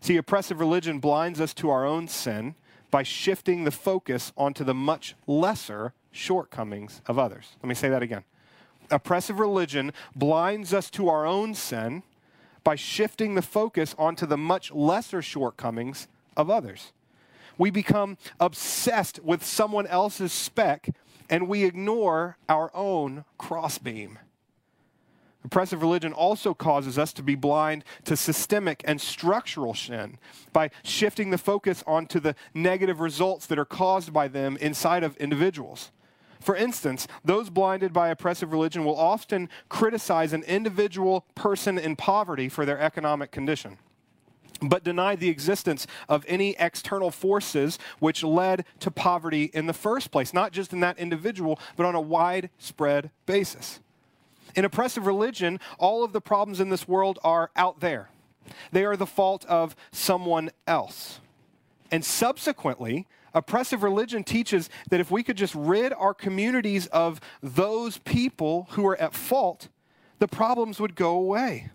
See, 0.00 0.16
oppressive 0.16 0.60
religion 0.60 0.98
blinds 0.98 1.40
us 1.40 1.52
to 1.54 1.70
our 1.70 1.84
own 1.84 2.08
sin 2.08 2.54
by 2.90 3.02
shifting 3.02 3.64
the 3.64 3.70
focus 3.70 4.32
onto 4.36 4.64
the 4.64 4.74
much 4.74 5.14
lesser 5.26 5.92
shortcomings 6.10 7.02
of 7.06 7.18
others. 7.18 7.56
Let 7.62 7.68
me 7.68 7.74
say 7.74 7.88
that 7.88 8.02
again. 8.02 8.24
Oppressive 8.90 9.38
religion 9.38 9.92
blinds 10.16 10.74
us 10.74 10.90
to 10.90 11.08
our 11.08 11.26
own 11.26 11.54
sin 11.54 12.02
by 12.64 12.74
shifting 12.74 13.34
the 13.34 13.42
focus 13.42 13.94
onto 13.98 14.26
the 14.26 14.36
much 14.36 14.72
lesser 14.72 15.22
shortcomings 15.22 16.08
of 16.36 16.50
others. 16.50 16.92
We 17.56 17.70
become 17.70 18.16
obsessed 18.40 19.22
with 19.22 19.44
someone 19.44 19.86
else's 19.86 20.32
speck 20.32 20.88
and 21.28 21.46
we 21.46 21.64
ignore 21.64 22.36
our 22.48 22.70
own 22.74 23.24
crossbeam. 23.38 24.18
Oppressive 25.42 25.80
religion 25.80 26.12
also 26.12 26.52
causes 26.52 26.98
us 26.98 27.12
to 27.14 27.22
be 27.22 27.34
blind 27.34 27.84
to 28.04 28.16
systemic 28.16 28.82
and 28.84 29.00
structural 29.00 29.72
sin 29.72 30.18
by 30.52 30.70
shifting 30.82 31.30
the 31.30 31.38
focus 31.38 31.82
onto 31.86 32.20
the 32.20 32.34
negative 32.52 33.00
results 33.00 33.46
that 33.46 33.58
are 33.58 33.64
caused 33.64 34.12
by 34.12 34.28
them 34.28 34.58
inside 34.58 35.02
of 35.02 35.16
individuals. 35.16 35.92
For 36.40 36.56
instance, 36.56 37.06
those 37.24 37.50
blinded 37.50 37.92
by 37.92 38.08
oppressive 38.08 38.52
religion 38.52 38.84
will 38.84 38.96
often 38.96 39.48
criticize 39.68 40.32
an 40.32 40.42
individual 40.44 41.24
person 41.34 41.78
in 41.78 41.96
poverty 41.96 42.48
for 42.48 42.66
their 42.66 42.78
economic 42.78 43.30
condition, 43.30 43.78
but 44.62 44.84
deny 44.84 45.16
the 45.16 45.28
existence 45.28 45.86
of 46.08 46.24
any 46.28 46.54
external 46.58 47.10
forces 47.10 47.78
which 47.98 48.22
led 48.22 48.64
to 48.80 48.90
poverty 48.90 49.50
in 49.52 49.66
the 49.66 49.74
first 49.74 50.10
place, 50.10 50.32
not 50.32 50.52
just 50.52 50.72
in 50.72 50.80
that 50.80 50.98
individual, 50.98 51.58
but 51.76 51.86
on 51.86 51.94
a 51.94 52.00
widespread 52.00 53.10
basis. 53.26 53.80
In 54.54 54.64
oppressive 54.64 55.06
religion, 55.06 55.60
all 55.78 56.04
of 56.04 56.12
the 56.12 56.20
problems 56.20 56.60
in 56.60 56.68
this 56.68 56.88
world 56.88 57.18
are 57.22 57.50
out 57.56 57.80
there. 57.80 58.10
They 58.72 58.84
are 58.84 58.96
the 58.96 59.06
fault 59.06 59.44
of 59.46 59.76
someone 59.92 60.50
else. 60.66 61.20
And 61.90 62.04
subsequently, 62.04 63.06
oppressive 63.34 63.82
religion 63.82 64.24
teaches 64.24 64.70
that 64.90 65.00
if 65.00 65.10
we 65.10 65.22
could 65.22 65.36
just 65.36 65.54
rid 65.54 65.92
our 65.92 66.14
communities 66.14 66.86
of 66.88 67.20
those 67.42 67.98
people 67.98 68.68
who 68.70 68.86
are 68.86 69.00
at 69.00 69.14
fault, 69.14 69.68
the 70.18 70.28
problems 70.28 70.80
would 70.80 70.94
go 70.94 71.16
away. 71.16 71.70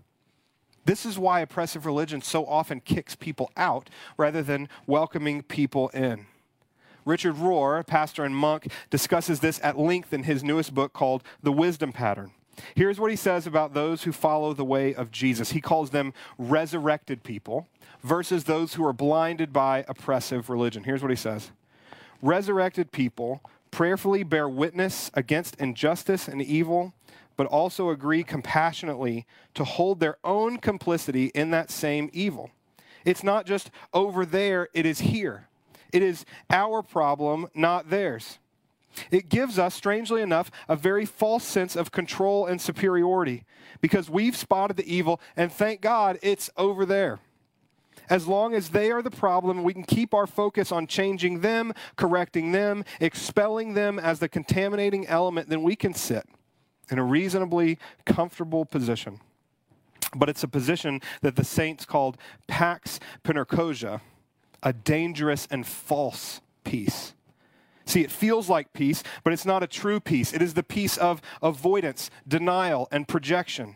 This 0.86 1.05
is 1.05 1.17
why 1.17 1.39
oppressive 1.39 1.86
religion 1.86 2.22
so 2.22 2.46
often 2.46 2.79
kicks 2.79 3.15
people 3.15 3.51
out 3.58 3.89
rather 4.17 4.44
than 4.44 4.70
welcoming 4.86 5.41
people 5.41 5.89
in. 5.89 6.27
Richard 7.05 7.36
Rohr, 7.36 7.86
pastor 7.86 8.24
and 8.24 8.36
monk, 8.36 8.72
discusses 8.89 9.39
this 9.39 9.60
at 9.63 9.77
length 9.77 10.13
in 10.13 10.24
his 10.24 10.44
newest 10.44 10.74
book 10.74 10.94
called 10.94 11.24
The 11.41 11.51
Wisdom 11.51 11.91
Pattern. 11.91 12.32
Here's 12.75 13.00
what 13.00 13.12
he 13.12 13.17
says 13.17 13.47
about 13.47 13.74
those 13.74 14.03
who 14.03 14.12
follow 14.12 14.53
the 14.53 14.65
way 14.65 14.93
of 14.93 15.12
Jesus. 15.12 15.51
He 15.51 15.62
calls 15.62 15.89
them 15.89 16.13
resurrected 16.38 17.24
people 17.24 17.67
versus 18.01 18.43
those 18.43 18.75
who 18.75 18.85
are 18.85 18.93
blinded 18.93 19.51
by 19.51 19.83
oppressive 19.88 20.50
religion. 20.50 20.83
Here's 20.83 21.01
what 21.01 21.12
he 21.12 21.17
says 21.17 21.51
Resurrected 22.21 22.91
people 22.91 23.41
prayerfully 23.71 24.24
bear 24.24 24.47
witness 24.47 25.12
against 25.15 25.55
injustice 25.57 26.29
and 26.29 26.41
evil, 26.41 26.93
but 27.35 27.47
also 27.47 27.89
agree 27.89 28.24
compassionately 28.24 29.25
to 29.53 29.65
hold 29.65 30.00
their 30.00 30.17
own 30.24 30.57
complicity 30.57 31.25
in 31.35 31.51
that 31.51 31.69
same 31.69 32.09
evil. 32.13 32.51
It's 33.03 33.24
not 33.24 33.45
just 33.45 33.69
over 33.93 34.25
there, 34.25 34.69
it 34.74 34.85
is 34.85 35.00
here. 35.00 35.47
It 35.91 36.01
is 36.01 36.25
our 36.50 36.81
problem, 36.81 37.47
not 37.53 37.89
theirs. 37.89 38.39
It 39.11 39.29
gives 39.29 39.59
us, 39.59 39.75
strangely 39.75 40.21
enough, 40.21 40.51
a 40.67 40.75
very 40.75 41.05
false 41.05 41.43
sense 41.43 41.75
of 41.75 41.91
control 41.91 42.45
and 42.45 42.61
superiority 42.61 43.43
because 43.81 44.09
we've 44.09 44.35
spotted 44.35 44.77
the 44.77 44.93
evil, 44.93 45.19
and 45.35 45.51
thank 45.51 45.81
God 45.81 46.17
it's 46.21 46.49
over 46.57 46.85
there. 46.85 47.19
As 48.09 48.27
long 48.27 48.53
as 48.53 48.69
they 48.69 48.91
are 48.91 49.01
the 49.01 49.11
problem, 49.11 49.63
we 49.63 49.73
can 49.73 49.83
keep 49.83 50.13
our 50.13 50.27
focus 50.27 50.71
on 50.71 50.87
changing 50.87 51.41
them, 51.41 51.73
correcting 51.95 52.51
them, 52.51 52.83
expelling 52.99 53.73
them 53.73 53.99
as 53.99 54.19
the 54.19 54.29
contaminating 54.29 55.07
element, 55.07 55.49
then 55.49 55.63
we 55.63 55.75
can 55.75 55.93
sit 55.93 56.25
in 56.91 56.99
a 56.99 57.03
reasonably 57.03 57.79
comfortable 58.05 58.65
position. 58.65 59.19
But 60.15 60.29
it's 60.29 60.43
a 60.43 60.47
position 60.47 61.01
that 61.21 61.35
the 61.35 61.43
saints 61.43 61.85
called 61.85 62.17
pax 62.47 62.99
perniciosa, 63.23 64.01
a 64.61 64.71
dangerous 64.71 65.47
and 65.49 65.65
false 65.65 66.41
peace. 66.63 67.13
See, 67.85 68.01
it 68.01 68.11
feels 68.11 68.49
like 68.49 68.73
peace, 68.73 69.03
but 69.23 69.31
it's 69.31 69.45
not 69.45 69.63
a 69.63 69.67
true 69.67 69.99
peace. 69.99 70.33
It 70.33 70.41
is 70.41 70.55
the 70.55 70.63
peace 70.63 70.97
of 70.97 71.21
avoidance, 71.41 72.09
denial, 72.27 72.87
and 72.91 73.07
projection. 73.07 73.75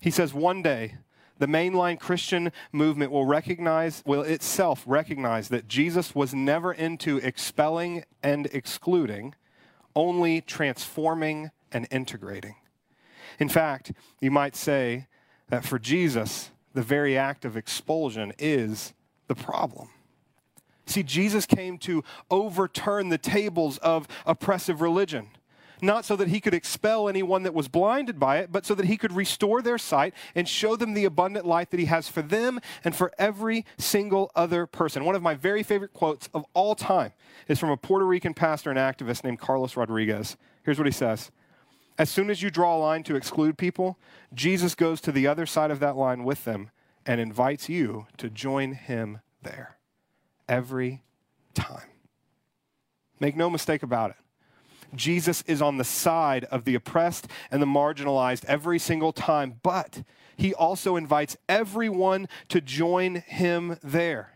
He 0.00 0.10
says 0.10 0.34
one 0.34 0.62
day, 0.62 0.96
the 1.38 1.46
mainline 1.46 2.00
Christian 2.00 2.50
movement 2.72 3.12
will 3.12 3.26
recognize, 3.26 4.02
will 4.06 4.22
itself 4.22 4.82
recognize 4.86 5.48
that 5.48 5.68
Jesus 5.68 6.14
was 6.14 6.34
never 6.34 6.72
into 6.72 7.18
expelling 7.18 8.04
and 8.22 8.46
excluding, 8.46 9.34
only 9.94 10.40
transforming 10.40 11.50
and 11.70 11.86
integrating. 11.90 12.56
In 13.38 13.48
fact, 13.48 13.92
you 14.20 14.30
might 14.30 14.56
say 14.56 15.06
that 15.48 15.64
for 15.64 15.78
Jesus, 15.78 16.50
the 16.72 16.82
very 16.82 17.16
act 17.16 17.44
of 17.44 17.56
expulsion 17.56 18.32
is 18.38 18.94
the 19.28 19.34
problem. 19.34 19.90
See, 20.86 21.02
Jesus 21.02 21.46
came 21.46 21.78
to 21.78 22.04
overturn 22.30 23.08
the 23.08 23.18
tables 23.18 23.78
of 23.78 24.06
oppressive 24.24 24.80
religion. 24.80 25.28
Not 25.82 26.06
so 26.06 26.16
that 26.16 26.28
he 26.28 26.40
could 26.40 26.54
expel 26.54 27.08
anyone 27.08 27.42
that 27.42 27.52
was 27.52 27.68
blinded 27.68 28.18
by 28.18 28.38
it, 28.38 28.50
but 28.50 28.64
so 28.64 28.74
that 28.74 28.86
he 28.86 28.96
could 28.96 29.12
restore 29.12 29.60
their 29.60 29.76
sight 29.76 30.14
and 30.34 30.48
show 30.48 30.74
them 30.74 30.94
the 30.94 31.04
abundant 31.04 31.44
light 31.44 31.70
that 31.70 31.80
he 31.80 31.86
has 31.86 32.08
for 32.08 32.22
them 32.22 32.60
and 32.82 32.96
for 32.96 33.12
every 33.18 33.66
single 33.76 34.30
other 34.34 34.66
person. 34.66 35.04
One 35.04 35.14
of 35.14 35.22
my 35.22 35.34
very 35.34 35.62
favorite 35.62 35.92
quotes 35.92 36.30
of 36.32 36.46
all 36.54 36.74
time 36.74 37.12
is 37.46 37.58
from 37.58 37.70
a 37.70 37.76
Puerto 37.76 38.06
Rican 38.06 38.32
pastor 38.32 38.70
and 38.70 38.78
activist 38.78 39.22
named 39.22 39.38
Carlos 39.38 39.76
Rodriguez. 39.76 40.36
Here's 40.62 40.78
what 40.78 40.86
he 40.86 40.92
says 40.92 41.30
As 41.98 42.08
soon 42.08 42.30
as 42.30 42.40
you 42.40 42.50
draw 42.50 42.76
a 42.76 42.78
line 42.78 43.02
to 43.02 43.16
exclude 43.16 43.58
people, 43.58 43.98
Jesus 44.32 44.74
goes 44.74 45.02
to 45.02 45.12
the 45.12 45.26
other 45.26 45.44
side 45.44 45.70
of 45.70 45.80
that 45.80 45.96
line 45.96 46.24
with 46.24 46.44
them 46.44 46.70
and 47.04 47.20
invites 47.20 47.68
you 47.68 48.06
to 48.16 48.30
join 48.30 48.72
him 48.72 49.20
there 49.42 49.75
every 50.48 51.02
time. 51.54 51.88
Make 53.20 53.36
no 53.36 53.48
mistake 53.48 53.82
about 53.82 54.10
it. 54.10 54.16
Jesus 54.94 55.42
is 55.46 55.60
on 55.60 55.78
the 55.78 55.84
side 55.84 56.44
of 56.44 56.64
the 56.64 56.74
oppressed 56.74 57.28
and 57.50 57.60
the 57.60 57.66
marginalized 57.66 58.44
every 58.44 58.78
single 58.78 59.12
time, 59.12 59.58
but 59.62 60.02
he 60.36 60.54
also 60.54 60.96
invites 60.96 61.36
everyone 61.48 62.28
to 62.48 62.60
join 62.60 63.16
him 63.16 63.78
there. 63.82 64.32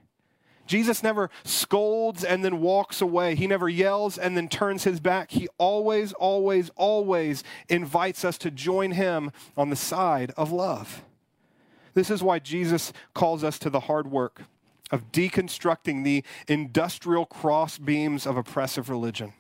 Jesus 0.67 1.03
never 1.03 1.31
scolds 1.43 2.23
and 2.23 2.45
then 2.45 2.61
walks 2.61 3.01
away. 3.01 3.35
He 3.35 3.49
never 3.49 3.69
yells 3.69 4.17
and 4.17 4.37
then 4.37 4.49
turns 4.49 4.85
his 4.85 5.01
back. 5.01 5.33
He 5.33 5.49
always, 5.59 6.13
always, 6.13 6.71
always 6.77 7.43
invites 7.69 8.25
us 8.25 8.39
to 8.39 8.53
join 8.53 8.93
him 8.93 9.33
on 9.57 9.71
the 9.71 9.77
side 9.77 10.33
of 10.37 10.53
love. 10.53 11.03
This 11.95 12.09
is 12.09 12.23
why 12.23 12.39
Jesus 12.39 12.93
calls 13.15 13.43
us 13.43 13.59
to 13.59 13.71
the 13.71 13.81
hard 13.81 14.11
work 14.13 14.43
of 14.91 15.13
deconstructing 15.13 16.05
the 16.05 16.25
industrial 16.49 17.25
cross 17.25 17.79
beams 17.79 18.27
of 18.27 18.37
oppressive 18.37 18.89
religion. 18.89 19.33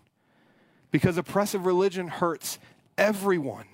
Because 0.91 1.17
oppressive 1.17 1.67
religion 1.67 2.09
hurts 2.09 2.59
everyone. 2.99 3.67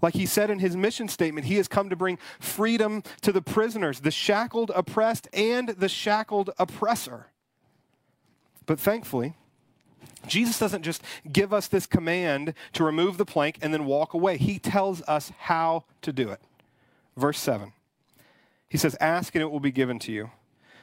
Like 0.00 0.14
he 0.14 0.26
said 0.26 0.50
in 0.50 0.58
his 0.58 0.76
mission 0.76 1.08
statement, 1.08 1.46
he 1.46 1.56
has 1.56 1.68
come 1.68 1.88
to 1.88 1.96
bring 1.96 2.18
freedom 2.40 3.02
to 3.20 3.30
the 3.30 3.42
prisoners, 3.42 4.00
the 4.00 4.10
shackled 4.10 4.72
oppressed, 4.74 5.28
and 5.32 5.68
the 5.68 5.88
shackled 5.88 6.50
oppressor. 6.58 7.26
But 8.66 8.80
thankfully, 8.80 9.34
Jesus 10.26 10.58
doesn't 10.58 10.82
just 10.82 11.02
give 11.30 11.52
us 11.52 11.68
this 11.68 11.86
command 11.86 12.54
to 12.72 12.84
remove 12.84 13.16
the 13.16 13.24
plank 13.24 13.58
and 13.62 13.72
then 13.72 13.86
walk 13.86 14.12
away. 14.12 14.38
He 14.38 14.58
tells 14.58 15.02
us 15.02 15.32
how 15.38 15.84
to 16.02 16.12
do 16.12 16.30
it. 16.30 16.40
Verse 17.16 17.38
7. 17.38 17.72
He 18.68 18.78
says, 18.78 18.96
Ask 19.00 19.34
and 19.34 19.42
it 19.42 19.50
will 19.50 19.60
be 19.60 19.70
given 19.70 19.98
to 20.00 20.12
you. 20.12 20.30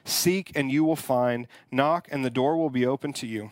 Seek 0.09 0.51
and 0.55 0.71
you 0.71 0.83
will 0.83 0.95
find. 0.95 1.47
Knock 1.71 2.07
and 2.11 2.25
the 2.25 2.29
door 2.29 2.57
will 2.57 2.69
be 2.69 2.85
open 2.85 3.13
to 3.13 3.27
you. 3.27 3.51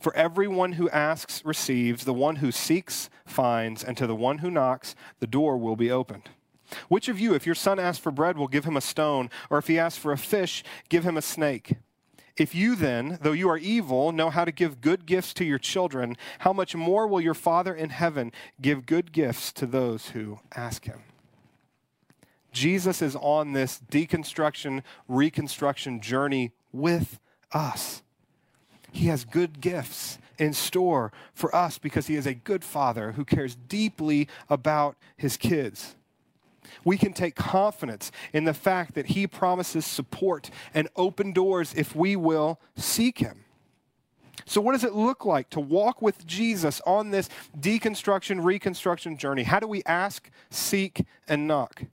For 0.00 0.14
everyone 0.16 0.72
who 0.72 0.88
asks 0.90 1.44
receives, 1.44 2.04
the 2.04 2.14
one 2.14 2.36
who 2.36 2.50
seeks 2.50 3.10
finds, 3.26 3.84
and 3.84 3.96
to 3.96 4.06
the 4.06 4.16
one 4.16 4.38
who 4.38 4.50
knocks, 4.50 4.94
the 5.20 5.26
door 5.26 5.58
will 5.58 5.76
be 5.76 5.90
opened. 5.90 6.30
Which 6.88 7.08
of 7.08 7.20
you, 7.20 7.34
if 7.34 7.44
your 7.44 7.54
son 7.54 7.78
asks 7.78 8.02
for 8.02 8.10
bread, 8.10 8.36
will 8.36 8.48
give 8.48 8.64
him 8.64 8.76
a 8.76 8.80
stone, 8.80 9.30
or 9.50 9.58
if 9.58 9.66
he 9.66 9.78
asks 9.78 9.98
for 9.98 10.12
a 10.12 10.18
fish, 10.18 10.64
give 10.88 11.04
him 11.04 11.16
a 11.16 11.22
snake? 11.22 11.74
If 12.36 12.54
you 12.54 12.74
then, 12.74 13.18
though 13.20 13.32
you 13.32 13.48
are 13.50 13.58
evil, 13.58 14.10
know 14.10 14.30
how 14.30 14.46
to 14.46 14.52
give 14.52 14.80
good 14.80 15.04
gifts 15.04 15.34
to 15.34 15.44
your 15.44 15.58
children, 15.58 16.16
how 16.40 16.52
much 16.52 16.74
more 16.74 17.06
will 17.06 17.20
your 17.20 17.34
Father 17.34 17.74
in 17.74 17.90
heaven 17.90 18.32
give 18.60 18.86
good 18.86 19.12
gifts 19.12 19.52
to 19.52 19.66
those 19.66 20.10
who 20.10 20.40
ask 20.54 20.86
him? 20.86 21.02
Jesus 22.52 23.02
is 23.02 23.16
on 23.16 23.52
this 23.52 23.80
deconstruction, 23.90 24.82
reconstruction 25.08 26.00
journey 26.00 26.52
with 26.72 27.18
us. 27.52 28.02
He 28.90 29.06
has 29.06 29.24
good 29.24 29.60
gifts 29.60 30.18
in 30.38 30.52
store 30.52 31.12
for 31.34 31.54
us 31.54 31.78
because 31.78 32.06
he 32.06 32.16
is 32.16 32.26
a 32.26 32.34
good 32.34 32.64
father 32.64 33.12
who 33.12 33.24
cares 33.24 33.54
deeply 33.54 34.28
about 34.48 34.96
his 35.16 35.36
kids. 35.36 35.96
We 36.84 36.96
can 36.96 37.12
take 37.12 37.34
confidence 37.34 38.10
in 38.32 38.44
the 38.44 38.54
fact 38.54 38.94
that 38.94 39.06
He 39.06 39.26
promises 39.26 39.84
support 39.84 40.50
and 40.74 40.88
open 40.96 41.32
doors 41.32 41.74
if 41.76 41.94
we 41.94 42.16
will 42.16 42.60
seek 42.76 43.18
Him. 43.18 43.44
So, 44.44 44.60
what 44.60 44.72
does 44.72 44.84
it 44.84 44.94
look 44.94 45.24
like 45.24 45.50
to 45.50 45.60
walk 45.60 46.02
with 46.02 46.26
Jesus 46.26 46.80
on 46.86 47.10
this 47.10 47.28
deconstruction, 47.58 48.44
reconstruction 48.44 49.16
journey? 49.16 49.44
How 49.44 49.60
do 49.60 49.66
we 49.66 49.82
ask, 49.84 50.30
seek, 50.50 51.04
and 51.28 51.46
knock? 51.46 51.84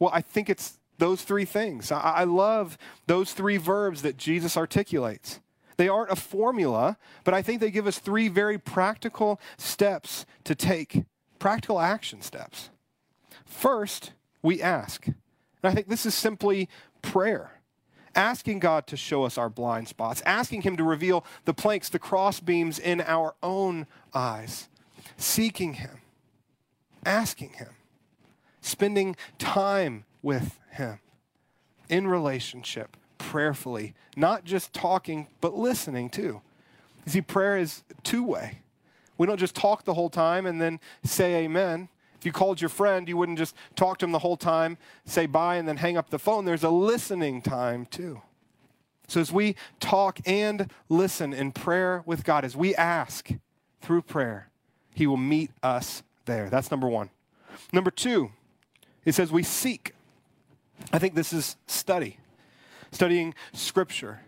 Well, 0.00 0.10
I 0.12 0.20
think 0.20 0.50
it's 0.50 0.78
those 0.98 1.22
three 1.22 1.44
things. 1.44 1.92
I, 1.92 2.00
I 2.00 2.24
love 2.24 2.76
those 3.06 3.32
three 3.32 3.56
verbs 3.56 4.02
that 4.02 4.16
Jesus 4.16 4.56
articulates. 4.56 5.38
They 5.76 5.88
aren't 5.88 6.10
a 6.10 6.16
formula, 6.16 6.98
but 7.22 7.32
I 7.32 7.42
think 7.42 7.60
they 7.60 7.70
give 7.70 7.86
us 7.86 7.98
three 7.98 8.28
very 8.28 8.58
practical 8.58 9.40
steps 9.56 10.26
to 10.44 10.54
take, 10.54 11.04
practical 11.38 11.80
action 11.80 12.20
steps. 12.20 12.70
First, 13.46 14.12
we 14.42 14.60
ask. 14.60 15.06
And 15.06 15.16
I 15.62 15.72
think 15.72 15.88
this 15.88 16.04
is 16.04 16.14
simply 16.14 16.68
prayer 17.02 17.60
asking 18.14 18.58
God 18.58 18.86
to 18.88 18.96
show 18.96 19.24
us 19.24 19.38
our 19.38 19.48
blind 19.48 19.88
spots, 19.88 20.22
asking 20.26 20.62
Him 20.62 20.76
to 20.76 20.84
reveal 20.84 21.24
the 21.44 21.54
planks, 21.54 21.88
the 21.88 21.98
cross 21.98 22.40
beams 22.40 22.78
in 22.78 23.00
our 23.00 23.34
own 23.42 23.86
eyes, 24.12 24.68
seeking 25.16 25.74
Him, 25.74 26.00
asking 27.04 27.50
Him, 27.50 27.68
spending 28.60 29.16
time 29.38 30.04
with 30.22 30.58
Him 30.72 30.98
in 31.88 32.06
relationship, 32.06 32.96
prayerfully, 33.18 33.94
not 34.16 34.44
just 34.44 34.72
talking, 34.72 35.26
but 35.40 35.56
listening 35.56 36.08
too. 36.08 36.40
You 37.06 37.12
see, 37.12 37.20
prayer 37.20 37.56
is 37.56 37.82
two 38.02 38.22
way. 38.22 38.58
We 39.18 39.26
don't 39.26 39.38
just 39.38 39.54
talk 39.54 39.84
the 39.84 39.94
whole 39.94 40.10
time 40.10 40.46
and 40.46 40.60
then 40.60 40.80
say 41.04 41.44
amen. 41.44 41.88
If 42.18 42.26
you 42.26 42.32
called 42.32 42.60
your 42.60 42.68
friend, 42.68 43.08
you 43.08 43.16
wouldn't 43.16 43.38
just 43.38 43.54
talk 43.76 43.98
to 43.98 44.04
him 44.04 44.12
the 44.12 44.18
whole 44.18 44.36
time, 44.36 44.76
say 45.06 45.26
bye, 45.26 45.56
and 45.56 45.66
then 45.66 45.78
hang 45.78 45.96
up 45.96 46.10
the 46.10 46.18
phone. 46.18 46.44
There's 46.44 46.62
a 46.62 46.70
listening 46.70 47.40
time 47.40 47.86
too. 47.86 48.20
So 49.08 49.20
as 49.20 49.32
we 49.32 49.56
talk 49.80 50.20
and 50.26 50.70
listen 50.88 51.32
in 51.32 51.52
prayer 51.52 52.02
with 52.06 52.22
God, 52.24 52.44
as 52.44 52.56
we 52.56 52.74
ask 52.76 53.30
through 53.80 54.02
prayer, 54.02 54.50
He 54.94 55.06
will 55.06 55.16
meet 55.16 55.50
us 55.62 56.02
there. 56.26 56.48
That's 56.48 56.70
number 56.70 56.88
one. 56.88 57.10
Number 57.72 57.90
two, 57.90 58.30
it 59.04 59.14
says 59.14 59.32
we 59.32 59.42
seek. 59.42 59.94
I 60.92 60.98
think 60.98 61.14
this 61.14 61.32
is 61.32 61.56
study, 61.66 62.18
studying 62.92 63.34
Scripture. 63.52 64.20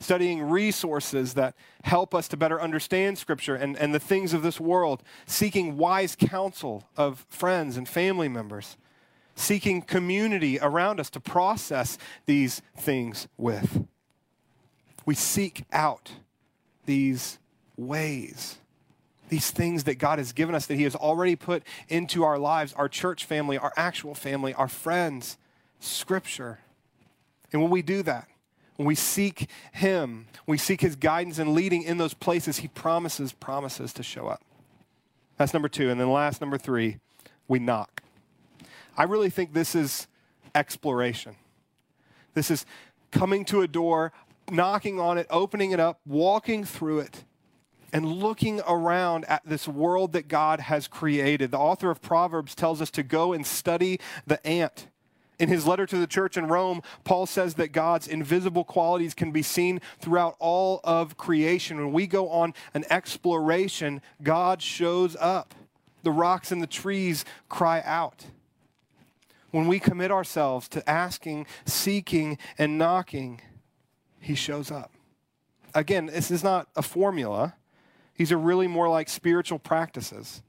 Studying 0.00 0.42
resources 0.42 1.32
that 1.34 1.54
help 1.82 2.14
us 2.14 2.28
to 2.28 2.36
better 2.36 2.60
understand 2.60 3.16
Scripture 3.16 3.54
and, 3.54 3.74
and 3.78 3.94
the 3.94 4.00
things 4.00 4.34
of 4.34 4.42
this 4.42 4.60
world, 4.60 5.02
seeking 5.24 5.78
wise 5.78 6.14
counsel 6.14 6.84
of 6.94 7.24
friends 7.30 7.78
and 7.78 7.88
family 7.88 8.28
members, 8.28 8.76
seeking 9.34 9.80
community 9.80 10.58
around 10.60 11.00
us 11.00 11.08
to 11.10 11.20
process 11.20 11.96
these 12.26 12.60
things 12.76 13.28
with. 13.38 13.86
We 15.06 15.14
seek 15.14 15.64
out 15.72 16.12
these 16.84 17.38
ways, 17.76 18.58
these 19.34 19.50
things 19.50 19.82
that 19.82 19.96
God 19.96 20.20
has 20.20 20.32
given 20.32 20.54
us, 20.54 20.66
that 20.66 20.76
He 20.76 20.84
has 20.84 20.94
already 20.94 21.34
put 21.34 21.64
into 21.88 22.22
our 22.22 22.38
lives, 22.38 22.72
our 22.74 22.88
church 22.88 23.24
family, 23.24 23.58
our 23.58 23.72
actual 23.76 24.14
family, 24.14 24.54
our 24.54 24.68
friends, 24.68 25.38
Scripture. 25.80 26.60
And 27.52 27.60
when 27.60 27.68
we 27.68 27.82
do 27.82 28.04
that, 28.04 28.28
when 28.76 28.86
we 28.86 28.94
seek 28.94 29.50
Him, 29.72 30.26
we 30.46 30.56
seek 30.56 30.82
His 30.82 30.94
guidance 30.94 31.40
and 31.40 31.52
leading 31.52 31.82
in 31.82 31.98
those 31.98 32.14
places, 32.14 32.58
He 32.58 32.68
promises, 32.68 33.32
promises 33.32 33.92
to 33.94 34.04
show 34.04 34.28
up. 34.28 34.40
That's 35.36 35.52
number 35.52 35.68
two. 35.68 35.90
And 35.90 36.00
then 36.00 36.12
last, 36.12 36.40
number 36.40 36.56
three, 36.56 36.98
we 37.48 37.58
knock. 37.58 38.04
I 38.96 39.02
really 39.02 39.30
think 39.30 39.52
this 39.52 39.74
is 39.74 40.06
exploration. 40.54 41.34
This 42.34 42.52
is 42.52 42.64
coming 43.10 43.44
to 43.46 43.62
a 43.62 43.66
door, 43.66 44.12
knocking 44.48 45.00
on 45.00 45.18
it, 45.18 45.26
opening 45.28 45.72
it 45.72 45.80
up, 45.80 45.98
walking 46.06 46.62
through 46.62 47.00
it, 47.00 47.24
and 47.94 48.04
looking 48.04 48.60
around 48.68 49.24
at 49.24 49.40
this 49.46 49.66
world 49.66 50.12
that 50.12 50.28
God 50.28 50.60
has 50.60 50.86
created. 50.86 51.52
The 51.52 51.58
author 51.58 51.90
of 51.90 52.02
Proverbs 52.02 52.54
tells 52.54 52.82
us 52.82 52.90
to 52.90 53.02
go 53.02 53.32
and 53.32 53.46
study 53.46 53.98
the 54.26 54.46
ant 54.46 54.88
in 55.38 55.48
his 55.48 55.66
letter 55.66 55.86
to 55.86 55.98
the 55.98 56.06
church 56.06 56.36
in 56.36 56.46
Rome, 56.46 56.80
Paul 57.02 57.26
says 57.26 57.54
that 57.54 57.72
God's 57.72 58.06
invisible 58.06 58.64
qualities 58.64 59.14
can 59.14 59.32
be 59.32 59.42
seen 59.42 59.80
throughout 59.98 60.36
all 60.38 60.80
of 60.84 61.16
creation. 61.16 61.78
When 61.78 61.92
we 61.92 62.06
go 62.06 62.28
on 62.28 62.54
an 62.72 62.84
exploration, 62.90 64.00
God 64.22 64.62
shows 64.62 65.16
up. 65.18 65.54
The 66.02 66.12
rocks 66.12 66.52
and 66.52 66.62
the 66.62 66.66
trees 66.66 67.24
cry 67.48 67.82
out. 67.84 68.26
When 69.50 69.66
we 69.66 69.78
commit 69.78 70.10
ourselves 70.10 70.68
to 70.70 70.88
asking, 70.88 71.46
seeking, 71.64 72.38
and 72.58 72.76
knocking, 72.76 73.40
he 74.20 74.34
shows 74.34 74.70
up. 74.70 74.92
Again, 75.74 76.06
this 76.06 76.30
is 76.30 76.44
not 76.44 76.68
a 76.76 76.82
formula. 76.82 77.54
These 78.16 78.32
are 78.32 78.38
really 78.38 78.68
more 78.68 78.88
like 78.88 79.08
spiritual 79.08 79.58
practices 79.58 80.42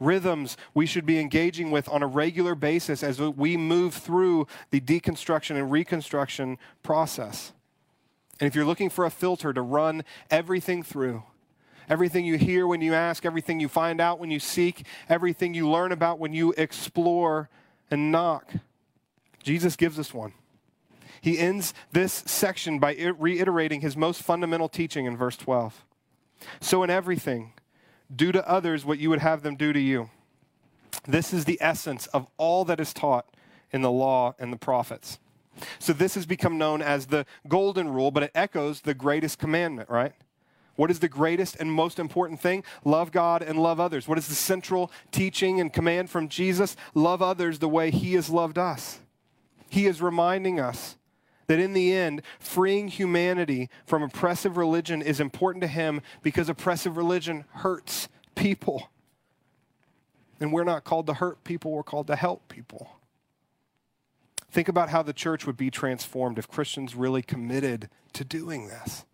rhythms 0.00 0.56
we 0.72 0.86
should 0.86 1.06
be 1.06 1.20
engaging 1.20 1.70
with 1.70 1.88
on 1.88 2.02
a 2.02 2.06
regular 2.06 2.54
basis 2.54 3.02
as 3.02 3.20
we 3.20 3.56
move 3.56 3.94
through 3.94 4.46
the 4.70 4.80
deconstruction 4.80 5.56
and 5.56 5.70
reconstruction 5.70 6.58
process. 6.82 7.52
And 8.40 8.46
if 8.46 8.54
you're 8.54 8.64
looking 8.64 8.88
for 8.88 9.04
a 9.04 9.10
filter 9.10 9.52
to 9.52 9.60
run 9.60 10.02
everything 10.30 10.82
through, 10.82 11.22
everything 11.88 12.24
you 12.24 12.38
hear 12.38 12.66
when 12.66 12.80
you 12.80 12.94
ask, 12.94 13.26
everything 13.26 13.60
you 13.60 13.68
find 13.68 14.00
out 14.00 14.18
when 14.18 14.30
you 14.30 14.40
seek, 14.40 14.86
everything 15.08 15.52
you 15.52 15.68
learn 15.68 15.92
about 15.92 16.18
when 16.18 16.32
you 16.32 16.54
explore 16.56 17.50
and 17.90 18.10
knock, 18.10 18.50
Jesus 19.42 19.76
gives 19.76 19.98
us 19.98 20.14
one. 20.14 20.32
He 21.20 21.38
ends 21.38 21.74
this 21.92 22.12
section 22.26 22.78
by 22.78 22.94
reiterating 23.18 23.82
his 23.82 23.94
most 23.94 24.22
fundamental 24.22 24.70
teaching 24.70 25.04
in 25.04 25.18
verse 25.18 25.36
12. 25.36 25.84
So, 26.60 26.82
in 26.82 26.90
everything, 26.90 27.52
do 28.14 28.32
to 28.32 28.48
others 28.48 28.84
what 28.84 28.98
you 28.98 29.10
would 29.10 29.20
have 29.20 29.42
them 29.42 29.56
do 29.56 29.72
to 29.72 29.80
you. 29.80 30.10
This 31.06 31.32
is 31.32 31.44
the 31.44 31.58
essence 31.60 32.06
of 32.08 32.26
all 32.36 32.64
that 32.64 32.80
is 32.80 32.92
taught 32.92 33.26
in 33.70 33.82
the 33.82 33.90
law 33.90 34.34
and 34.38 34.52
the 34.52 34.56
prophets. 34.56 35.18
So 35.78 35.92
this 35.92 36.14
has 36.14 36.26
become 36.26 36.58
known 36.58 36.82
as 36.82 37.06
the 37.06 37.26
golden 37.48 37.88
rule, 37.88 38.10
but 38.10 38.22
it 38.22 38.30
echoes 38.34 38.80
the 38.80 38.94
greatest 38.94 39.38
commandment, 39.38 39.88
right? 39.88 40.12
What 40.76 40.90
is 40.90 41.00
the 41.00 41.08
greatest 41.08 41.56
and 41.56 41.70
most 41.70 41.98
important 41.98 42.40
thing? 42.40 42.64
Love 42.84 43.12
God 43.12 43.42
and 43.42 43.62
love 43.62 43.78
others. 43.80 44.08
What 44.08 44.18
is 44.18 44.28
the 44.28 44.34
central 44.34 44.90
teaching 45.10 45.60
and 45.60 45.72
command 45.72 46.08
from 46.08 46.28
Jesus? 46.28 46.76
Love 46.94 47.20
others 47.20 47.58
the 47.58 47.68
way 47.68 47.90
he 47.90 48.14
has 48.14 48.30
loved 48.30 48.56
us. 48.56 49.00
He 49.68 49.86
is 49.86 50.00
reminding 50.00 50.58
us 50.58 50.96
that 51.50 51.58
in 51.58 51.72
the 51.72 51.92
end, 51.92 52.22
freeing 52.38 52.86
humanity 52.86 53.68
from 53.84 54.04
oppressive 54.04 54.56
religion 54.56 55.02
is 55.02 55.18
important 55.18 55.62
to 55.62 55.66
him 55.66 56.00
because 56.22 56.48
oppressive 56.48 56.96
religion 56.96 57.44
hurts 57.54 58.08
people. 58.36 58.88
And 60.38 60.52
we're 60.52 60.62
not 60.62 60.84
called 60.84 61.08
to 61.08 61.14
hurt 61.14 61.42
people, 61.42 61.72
we're 61.72 61.82
called 61.82 62.06
to 62.06 62.14
help 62.14 62.46
people. 62.46 62.92
Think 64.52 64.68
about 64.68 64.90
how 64.90 65.02
the 65.02 65.12
church 65.12 65.44
would 65.44 65.56
be 65.56 65.72
transformed 65.72 66.38
if 66.38 66.46
Christians 66.46 66.94
really 66.94 67.20
committed 67.20 67.88
to 68.12 68.22
doing 68.22 68.68
this. 68.68 69.04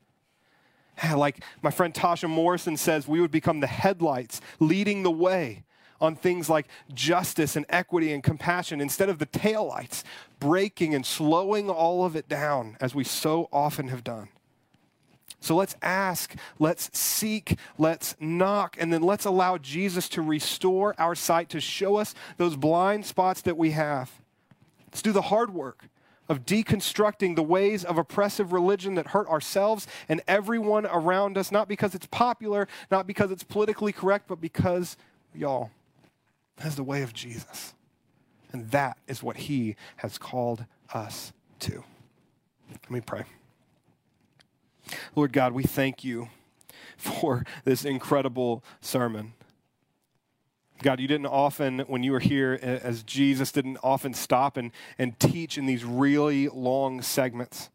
Like 1.14 1.42
my 1.62 1.70
friend 1.70 1.94
Tasha 1.94 2.28
Morrison 2.28 2.76
says, 2.76 3.08
we 3.08 3.22
would 3.22 3.30
become 3.30 3.60
the 3.60 3.66
headlights 3.66 4.42
leading 4.60 5.04
the 5.04 5.10
way 5.10 5.64
on 6.00 6.16
things 6.16 6.48
like 6.48 6.66
justice 6.94 7.56
and 7.56 7.66
equity 7.68 8.12
and 8.12 8.22
compassion 8.22 8.80
instead 8.80 9.08
of 9.08 9.18
the 9.18 9.26
taillights, 9.26 10.02
braking 10.40 10.94
and 10.94 11.04
slowing 11.04 11.70
all 11.70 12.04
of 12.04 12.16
it 12.16 12.28
down 12.28 12.76
as 12.80 12.94
we 12.94 13.04
so 13.04 13.48
often 13.52 13.88
have 13.88 14.04
done. 14.04 14.28
So 15.40 15.54
let's 15.54 15.76
ask, 15.82 16.34
let's 16.58 16.96
seek, 16.98 17.58
let's 17.78 18.16
knock, 18.18 18.76
and 18.80 18.92
then 18.92 19.02
let's 19.02 19.24
allow 19.24 19.58
Jesus 19.58 20.08
to 20.10 20.22
restore 20.22 20.94
our 20.98 21.14
sight, 21.14 21.50
to 21.50 21.60
show 21.60 21.96
us 21.96 22.14
those 22.36 22.56
blind 22.56 23.06
spots 23.06 23.42
that 23.42 23.56
we 23.56 23.70
have. 23.72 24.10
Let's 24.88 25.02
do 25.02 25.12
the 25.12 25.22
hard 25.22 25.52
work 25.52 25.88
of 26.28 26.44
deconstructing 26.44 27.36
the 27.36 27.42
ways 27.42 27.84
of 27.84 27.98
oppressive 27.98 28.52
religion 28.52 28.94
that 28.96 29.08
hurt 29.08 29.28
ourselves 29.28 29.86
and 30.08 30.20
everyone 30.26 30.86
around 30.86 31.38
us, 31.38 31.52
not 31.52 31.68
because 31.68 31.94
it's 31.94 32.06
popular, 32.06 32.66
not 32.90 33.06
because 33.06 33.30
it's 33.30 33.44
politically 33.44 33.92
correct, 33.92 34.26
but 34.26 34.40
because, 34.40 34.96
y'all, 35.34 35.70
that's 36.56 36.74
the 36.74 36.82
way 36.82 37.02
of 37.02 37.12
Jesus. 37.12 37.74
And 38.52 38.70
that 38.70 38.96
is 39.06 39.22
what 39.22 39.36
he 39.36 39.76
has 39.96 40.18
called 40.18 40.64
us 40.94 41.32
to. 41.60 41.84
Let 42.70 42.90
me 42.90 43.00
pray. 43.00 43.24
Lord 45.14 45.32
God, 45.32 45.52
we 45.52 45.64
thank 45.64 46.04
you 46.04 46.28
for 46.96 47.44
this 47.64 47.84
incredible 47.84 48.64
sermon. 48.80 49.34
God, 50.82 51.00
you 51.00 51.08
didn't 51.08 51.26
often, 51.26 51.80
when 51.80 52.02
you 52.02 52.12
were 52.12 52.20
here 52.20 52.58
as 52.62 53.02
Jesus, 53.02 53.50
didn't 53.50 53.78
often 53.82 54.14
stop 54.14 54.56
and, 54.56 54.72
and 54.98 55.18
teach 55.18 55.56
in 55.56 55.66
these 55.66 55.84
really 55.84 56.48
long 56.48 57.02
segments. 57.02 57.70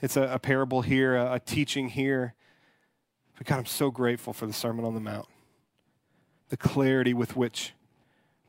It's 0.00 0.16
a, 0.16 0.22
a 0.22 0.38
parable 0.38 0.82
here, 0.82 1.16
a, 1.16 1.34
a 1.34 1.40
teaching 1.40 1.88
here. 1.88 2.34
But 3.36 3.46
God, 3.46 3.58
I'm 3.58 3.66
so 3.66 3.90
grateful 3.90 4.32
for 4.32 4.46
the 4.46 4.52
Sermon 4.52 4.84
on 4.84 4.94
the 4.94 5.00
Mount, 5.00 5.26
the 6.50 6.56
clarity 6.56 7.12
with 7.12 7.36
which 7.36 7.72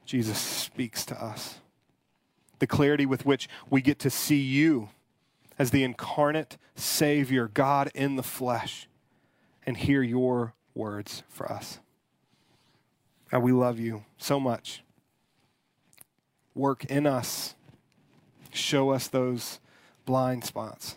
Jesus 0.06 0.38
speaks 0.38 1.06
to 1.06 1.24
us. 1.24 1.60
the 2.62 2.68
clarity 2.68 3.08
with 3.08 3.26
which 3.26 3.50
we 3.72 3.82
get 3.82 3.98
to 3.98 4.10
see 4.10 4.40
you 4.40 4.90
as 5.58 5.72
the 5.72 5.84
incarnate 5.84 6.58
Savior, 6.76 7.48
God 7.48 7.90
in 7.96 8.16
the 8.18 8.24
flesh, 8.24 8.88
and 9.66 9.76
hear 9.76 10.04
your 10.04 10.54
words 10.76 11.24
for 11.28 11.52
us. 11.52 11.80
God, 13.32 13.42
we 13.42 13.52
love 13.52 13.80
you 13.80 14.06
so 14.20 14.40
much. 14.40 14.84
Work 16.54 16.86
in 16.86 17.08
us, 17.08 17.56
show 18.54 18.92
us 18.92 19.08
those 19.08 19.60
blind 20.06 20.44
spots. 20.44 20.96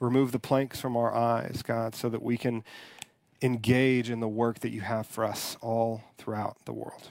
Remove 0.00 0.32
the 0.32 0.38
planks 0.38 0.80
from 0.80 0.96
our 0.96 1.14
eyes, 1.14 1.62
God, 1.62 1.94
so 1.94 2.08
that 2.08 2.22
we 2.22 2.38
can 2.38 2.64
engage 3.42 4.08
in 4.08 4.20
the 4.20 4.28
work 4.28 4.60
that 4.60 4.70
you 4.70 4.80
have 4.80 5.06
for 5.06 5.24
us 5.24 5.58
all 5.60 6.04
throughout 6.16 6.56
the 6.64 6.72
world. 6.72 7.10